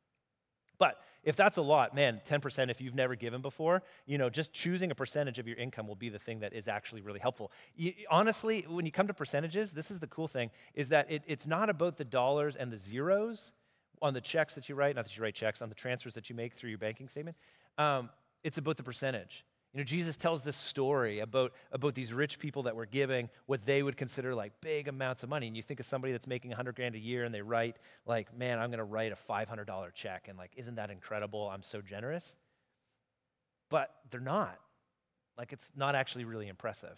[0.79, 4.53] But if that's a lot, man, 10% if you've never given before, you know, just
[4.53, 7.51] choosing a percentage of your income will be the thing that is actually really helpful.
[7.77, 11.23] You, honestly, when you come to percentages, this is the cool thing, is that it,
[11.27, 13.53] it's not about the dollars and the zeros
[14.01, 16.31] on the checks that you write, not that you write checks, on the transfers that
[16.31, 17.37] you make through your banking statement.
[17.77, 18.11] Um,
[18.45, 19.45] it's about the percentage.
[19.79, 23.65] You know, Jesus tells this story about, about these rich people that were giving what
[23.65, 25.47] they would consider like big amounts of money.
[25.47, 28.37] And you think of somebody that's making 100 grand a year and they write, like,
[28.37, 30.27] man, I'm going to write a $500 check.
[30.27, 31.49] And, like, isn't that incredible?
[31.49, 32.35] I'm so generous.
[33.71, 34.59] But they're not.
[35.37, 36.97] Like, it's not actually really impressive.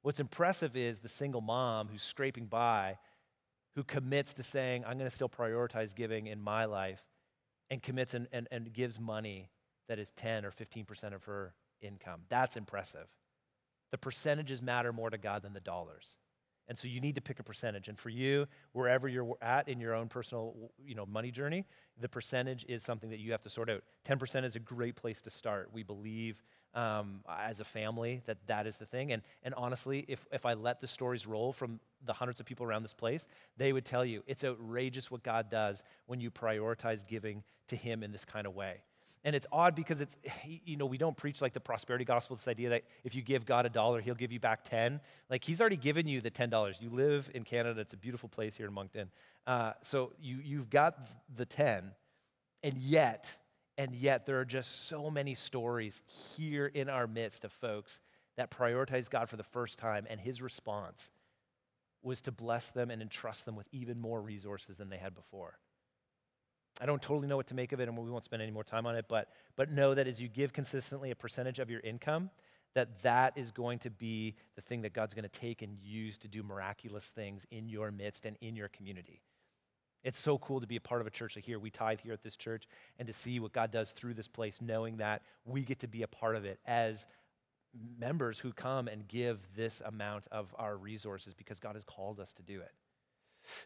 [0.00, 2.96] What's impressive is the single mom who's scraping by,
[3.74, 7.02] who commits to saying, I'm going to still prioritize giving in my life,
[7.68, 9.50] and commits and, and, and gives money
[9.90, 12.22] that is 10 or 15% of her income.
[12.28, 13.06] That's impressive.
[13.90, 16.16] The percentages matter more to God than the dollars.
[16.68, 17.88] And so you need to pick a percentage.
[17.88, 20.54] And for you, wherever you're at in your own personal
[20.84, 21.64] you know, money journey,
[22.00, 23.84] the percentage is something that you have to sort out.
[24.08, 25.70] 10% is a great place to start.
[25.72, 26.42] We believe
[26.74, 29.12] um, as a family that that is the thing.
[29.12, 32.66] And, and honestly, if, if I let the stories roll from the hundreds of people
[32.66, 37.06] around this place, they would tell you it's outrageous what God does when you prioritize
[37.06, 38.82] giving to Him in this kind of way.
[39.26, 40.16] And it's odd because it's,
[40.64, 43.44] you know, we don't preach like the prosperity gospel, this idea that if you give
[43.44, 45.00] God a dollar, he'll give you back 10.
[45.28, 46.80] Like he's already given you the $10.
[46.80, 49.10] You live in Canada, it's a beautiful place here in Moncton.
[49.46, 50.96] Uh, so you, you've got
[51.36, 51.90] the 10.
[52.62, 53.28] And yet,
[53.76, 56.00] and yet there are just so many stories
[56.36, 58.00] here in our midst of folks
[58.36, 61.10] that prioritize God for the first time, and his response
[62.02, 65.58] was to bless them and entrust them with even more resources than they had before.
[66.80, 68.64] I don't totally know what to make of it, and we won't spend any more
[68.64, 71.80] time on it, but, but know that as you give consistently a percentage of your
[71.80, 72.30] income,
[72.74, 76.18] that that is going to be the thing that God's going to take and use
[76.18, 79.22] to do miraculous things in your midst and in your community.
[80.04, 81.58] It's so cool to be a part of a church like here.
[81.58, 82.68] We tithe here at this church
[82.98, 86.02] and to see what God does through this place, knowing that we get to be
[86.02, 87.06] a part of it as
[87.98, 92.32] members who come and give this amount of our resources because God has called us
[92.34, 92.72] to do it.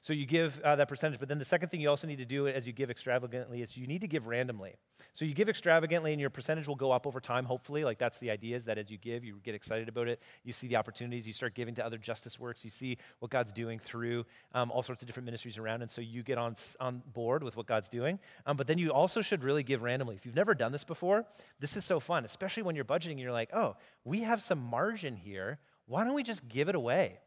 [0.01, 1.18] So you give uh, that percentage.
[1.18, 3.76] But then the second thing you also need to do as you give extravagantly is
[3.76, 4.76] you need to give randomly.
[5.14, 7.85] So you give extravagantly and your percentage will go up over time, hopefully.
[7.85, 10.20] Like that's the idea is that as you give, you get excited about it.
[10.45, 11.26] You see the opportunities.
[11.26, 12.64] You start giving to other justice works.
[12.64, 14.24] You see what God's doing through
[14.55, 15.83] um, all sorts of different ministries around.
[15.83, 18.18] And so you get on, on board with what God's doing.
[18.47, 20.16] Um, but then you also should really give randomly.
[20.16, 21.24] If you've never done this before,
[21.59, 24.59] this is so fun, especially when you're budgeting and you're like, oh, we have some
[24.59, 25.59] margin here.
[25.87, 27.18] Why don't we just give it away?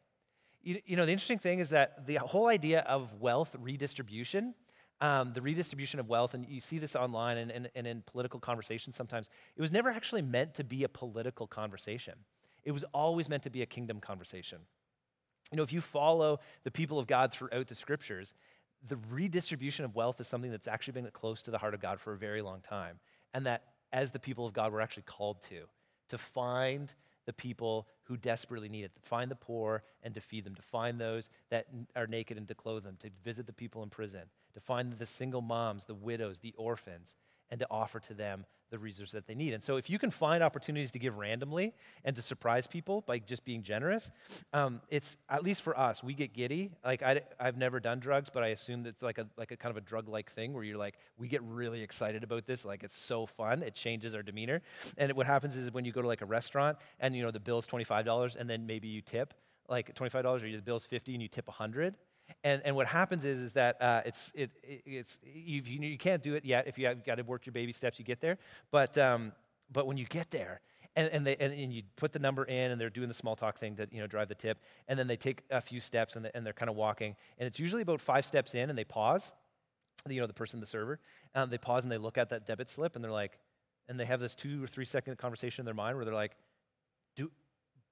[0.63, 4.55] You, you know, the interesting thing is that the whole idea of wealth redistribution,
[5.01, 8.39] um, the redistribution of wealth, and you see this online and, and, and in political
[8.39, 12.13] conversations sometimes, it was never actually meant to be a political conversation.
[12.63, 14.59] It was always meant to be a kingdom conversation.
[15.51, 18.33] You know, if you follow the people of God throughout the scriptures,
[18.87, 21.99] the redistribution of wealth is something that's actually been close to the heart of God
[21.99, 22.99] for a very long time.
[23.33, 25.65] And that as the people of God, we're actually called to,
[26.09, 26.93] to find
[27.25, 30.61] the people who desperately need it, to find the poor and to feed them, to
[30.61, 34.23] find those that are naked and to clothe them, to visit the people in prison,
[34.53, 37.15] to find the single moms, the widows, the orphans,
[37.53, 39.53] and to offer to them the resources that they need.
[39.53, 43.19] And so, if you can find opportunities to give randomly and to surprise people by
[43.19, 44.09] just being generous,
[44.53, 46.71] um, it's at least for us, we get giddy.
[46.83, 49.69] Like I, have never done drugs, but I assume that's like a like a kind
[49.69, 52.65] of a drug-like thing where you're like, we get really excited about this.
[52.65, 53.61] Like it's so fun.
[53.61, 54.63] It changes our demeanor.
[54.97, 57.39] And what happens is when you go to like a restaurant and you know the
[57.39, 59.35] bill's twenty five dollars, and then maybe you tip
[59.69, 61.93] like twenty five dollars, or the bill's fifty, and you tip a hundred
[62.43, 66.35] and, and what happens is, is that uh, it's, it, it's, you, you can't do
[66.35, 68.37] it yet if you have got to work your baby steps, you get there.
[68.71, 69.31] But, um,
[69.71, 70.61] but when you get there,
[70.95, 73.35] and, and, they, and, and, you put the number in and they're doing the small
[73.35, 76.15] talk thing to you know, drive the tip, and then they take a few steps
[76.15, 77.15] and, they, and they're kind of walking.
[77.39, 79.31] And it's usually about five steps in and they pause,
[80.07, 80.99] you know, the person, the server,
[81.33, 83.39] um, they pause and they look at that debit slip and they're like,
[83.89, 86.35] and they have this two or three second conversation in their mind where they're like,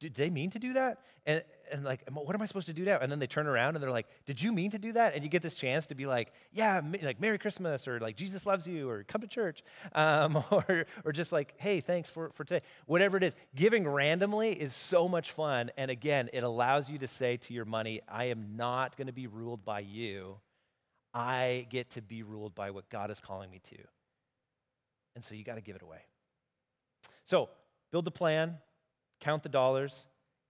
[0.01, 0.97] did they mean to do that?
[1.27, 2.97] And, and like, what am I supposed to do now?
[2.99, 5.13] And then they turn around and they're like, did you mean to do that?
[5.13, 8.43] And you get this chance to be like, yeah, like Merry Christmas or like Jesus
[8.47, 12.43] loves you or come to church um, or, or just like, hey, thanks for, for
[12.43, 12.65] today.
[12.87, 15.69] Whatever it is, giving randomly is so much fun.
[15.77, 19.13] And again, it allows you to say to your money, I am not going to
[19.13, 20.37] be ruled by you.
[21.13, 23.77] I get to be ruled by what God is calling me to.
[25.13, 25.99] And so you got to give it away.
[27.25, 27.49] So
[27.91, 28.57] build the plan,
[29.21, 30.05] count the dollars,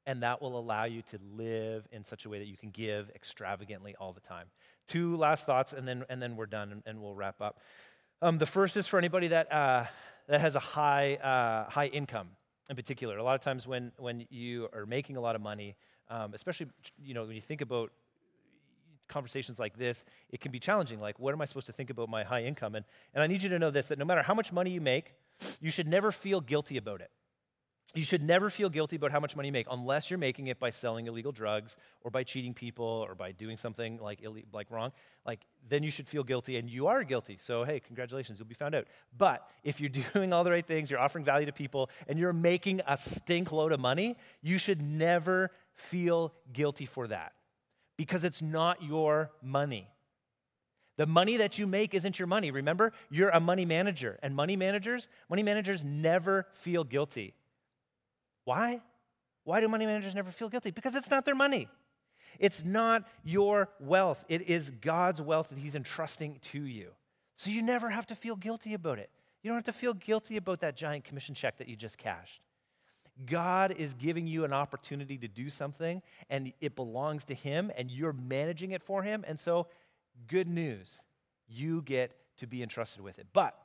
[0.08, 3.12] and that will allow you to live in such a way that you can give
[3.14, 4.48] extravagantly all the time.
[4.88, 7.60] Two last thoughts, and then, and then we're done and, and we'll wrap up.
[8.22, 9.86] Um, the first is for anybody that, uh,
[10.28, 12.30] that has a high, uh, high income
[12.70, 13.18] in particular.
[13.18, 15.76] A lot of times when, when you are making a lot of money,
[16.10, 16.68] um, especially
[17.04, 17.92] you know, when you think about
[19.08, 21.00] conversations like this, it can be challenging.
[21.00, 22.76] Like, what am I supposed to think about my high income?
[22.76, 24.82] And, and I need you to know this that no matter how much money you
[24.82, 25.14] make,
[25.60, 27.12] you should never feel guilty about it.
[27.94, 30.60] You should never feel guilty about how much money you make unless you're making it
[30.60, 34.72] by selling illegal drugs or by cheating people or by doing something like, Ill- like
[34.72, 34.94] wrong.
[35.26, 37.38] Like, then you should feel guilty, and you are guilty.
[37.44, 38.88] So, hey, congratulations, you'll be found out.
[39.18, 42.34] But if you're doing all the right things, you're offering value to people, and you're
[42.34, 47.34] making a stink load of money, you should never feel guilty for that
[47.98, 49.90] because it's not your money.
[50.98, 52.52] The money that you make isn't your money.
[52.52, 57.34] Remember, you're a money manager, and money managers, money managers never feel guilty.
[58.46, 58.82] Why?
[59.44, 60.72] Why do money managers never feel guilty?
[60.72, 61.68] Because it's not their money.
[62.40, 64.24] It's not your wealth.
[64.30, 66.92] It is God's wealth that He's entrusting to you.
[67.36, 69.10] So you never have to feel guilty about it.
[69.42, 72.42] You don't have to feel guilty about that giant commission check that you just cashed.
[73.26, 77.92] God is giving you an opportunity to do something, and it belongs to Him, and
[77.92, 79.24] you're managing it for Him.
[79.28, 79.68] And so,
[80.28, 81.02] good news,
[81.48, 83.28] you get to be entrusted with it.
[83.34, 83.56] But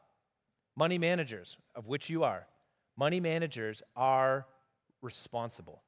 [0.74, 2.46] money managers, of which you are,
[2.96, 4.46] money managers are
[5.02, 5.82] responsible.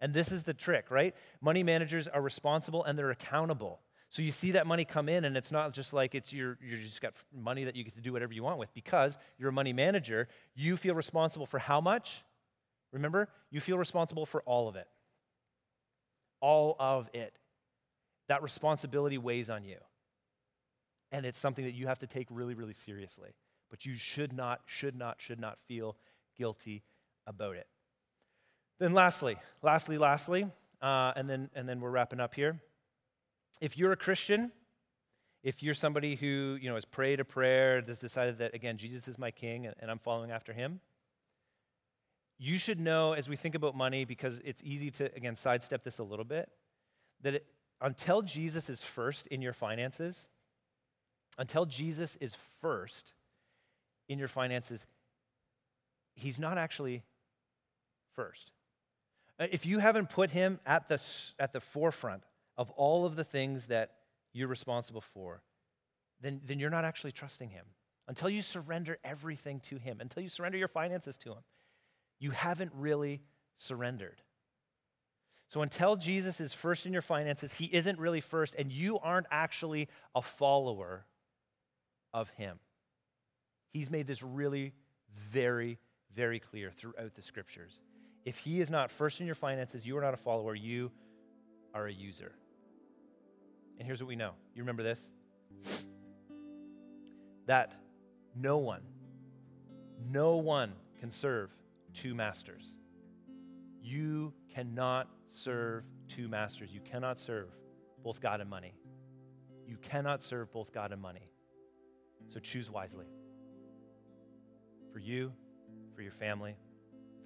[0.00, 1.14] And this is the trick, right?
[1.40, 3.80] Money managers are responsible and they're accountable.
[4.10, 6.78] So you see that money come in, and it's not just like it's your you
[6.78, 8.72] just got money that you get to do whatever you want with.
[8.72, 12.24] Because you're a money manager, you feel responsible for how much?
[12.90, 14.88] Remember, you feel responsible for all of it.
[16.40, 17.34] All of it.
[18.28, 19.76] That responsibility weighs on you.
[21.12, 23.30] And it's something that you have to take really, really seriously.
[23.68, 25.96] But you should not, should not, should not feel
[26.36, 26.82] guilty
[27.26, 27.66] about it.
[28.78, 30.46] Then, lastly, lastly, lastly,
[30.80, 32.60] uh, and, then, and then we're wrapping up here.
[33.60, 34.52] If you're a Christian,
[35.42, 39.08] if you're somebody who you know has prayed a prayer, has decided that again Jesus
[39.08, 40.80] is my King and, and I'm following after Him,
[42.38, 45.98] you should know as we think about money because it's easy to again sidestep this
[45.98, 46.48] a little bit
[47.22, 47.46] that it,
[47.80, 50.26] until Jesus is first in your finances,
[51.36, 53.12] until Jesus is first
[54.08, 54.86] in your finances,
[56.14, 57.04] He's not actually
[58.14, 58.50] first.
[59.38, 61.02] Uh, if you haven't put him at the,
[61.38, 62.24] at the forefront
[62.56, 63.92] of all of the things that
[64.32, 65.42] you're responsible for,
[66.20, 67.64] then, then you're not actually trusting him.
[68.08, 71.42] Until you surrender everything to him, until you surrender your finances to him,
[72.18, 73.20] you haven't really
[73.58, 74.22] surrendered.
[75.48, 79.26] So until Jesus is first in your finances, he isn't really first, and you aren't
[79.30, 81.06] actually a follower
[82.12, 82.58] of him.
[83.72, 84.72] He's made this really
[85.30, 85.78] very,
[86.14, 87.78] very clear throughout the scriptures.
[88.28, 90.90] If he is not first in your finances, you are not a follower, you
[91.72, 92.34] are a user.
[93.78, 94.32] And here's what we know.
[94.54, 95.00] You remember this?
[97.46, 97.74] That
[98.36, 98.82] no one,
[100.10, 101.50] no one can serve
[101.94, 102.70] two masters.
[103.80, 106.70] You cannot serve two masters.
[106.70, 107.48] You cannot serve
[108.04, 108.74] both God and money.
[109.66, 111.32] You cannot serve both God and money.
[112.28, 113.06] So choose wisely
[114.92, 115.32] for you,
[115.96, 116.56] for your family,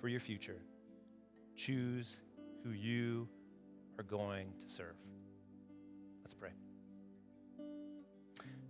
[0.01, 0.63] for your future.
[1.57, 2.21] Choose
[2.65, 3.29] who you
[3.99, 4.95] are going to serve.
[6.23, 6.51] Let's pray.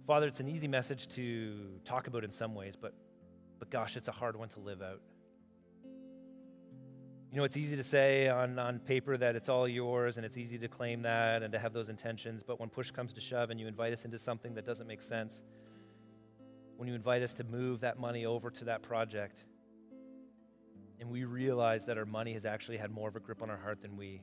[0.07, 1.55] Father, it's an easy message to
[1.85, 2.95] talk about in some ways, but,
[3.59, 5.01] but gosh, it's a hard one to live out.
[7.31, 10.37] You know, it's easy to say on, on paper that it's all yours and it's
[10.37, 13.51] easy to claim that and to have those intentions, but when push comes to shove
[13.51, 15.43] and you invite us into something that doesn't make sense,
[16.77, 19.45] when you invite us to move that money over to that project,
[21.03, 23.57] and we realize that our money has actually had more of a grip on our
[23.57, 24.23] heart than we,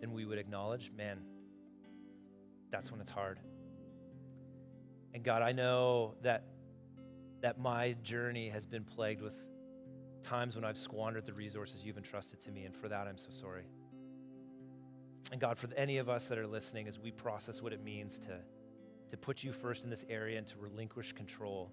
[0.00, 1.20] than we would acknowledge, man,
[2.72, 3.38] that's when it's hard.
[5.14, 6.42] And God, I know that,
[7.40, 9.34] that my journey has been plagued with
[10.24, 13.28] times when I've squandered the resources you've entrusted to me, and for that I'm so
[13.40, 13.66] sorry.
[15.30, 18.18] And God, for any of us that are listening, as we process what it means
[18.18, 18.40] to,
[19.12, 21.70] to put you first in this area and to relinquish control,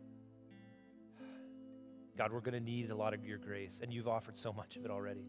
[2.19, 4.75] God, we're going to need a lot of your grace, and you've offered so much
[4.75, 5.25] of it already.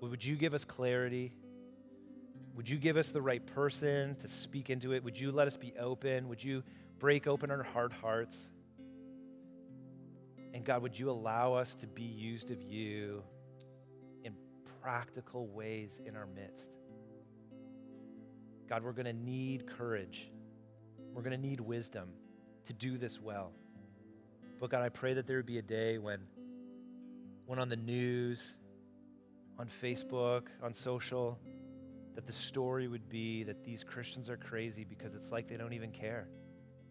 [0.00, 1.32] But would you give us clarity?
[2.56, 5.04] Would you give us the right person to speak into it?
[5.04, 6.28] Would you let us be open?
[6.28, 6.64] Would you
[6.98, 8.50] break open our hard hearts?
[10.52, 13.22] And God, would you allow us to be used of you
[14.24, 14.34] in
[14.82, 16.72] practical ways in our midst?
[18.68, 20.28] God, we're going to need courage.
[21.14, 22.08] We're going to need wisdom
[22.66, 23.52] to do this well.
[24.60, 26.20] But God, I pray that there would be a day when,
[27.46, 28.58] when on the news,
[29.58, 31.38] on Facebook, on social,
[32.14, 35.72] that the story would be that these Christians are crazy because it's like they don't
[35.72, 36.28] even care.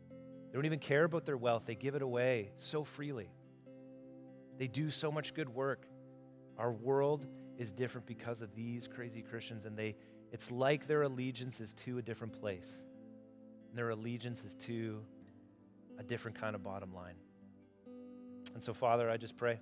[0.10, 3.30] They don't even care about their wealth, they give it away so freely.
[4.58, 5.86] They do so much good work.
[6.58, 9.96] Our world is different because of these crazy Christians, and they,
[10.32, 12.82] it's like their allegiance is to a different place.
[13.70, 15.02] And their allegiance is to
[16.00, 17.16] a different kind of bottom line.
[18.54, 19.60] And so, Father, I just pray.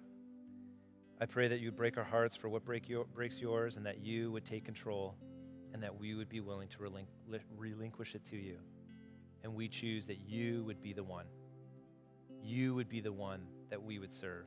[1.20, 3.86] I pray that you would break our hearts for what break your, breaks yours, and
[3.86, 5.16] that you would take control,
[5.74, 8.58] and that we would be willing to relinqu- relinquish it to you.
[9.44, 11.26] And we choose that you would be the one.
[12.44, 14.46] You would be the one that we would serve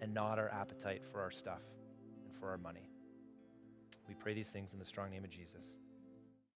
[0.00, 1.62] and not our appetite for our stuff
[2.24, 2.90] and for our money.
[4.08, 5.64] We pray these things in the strong name of Jesus.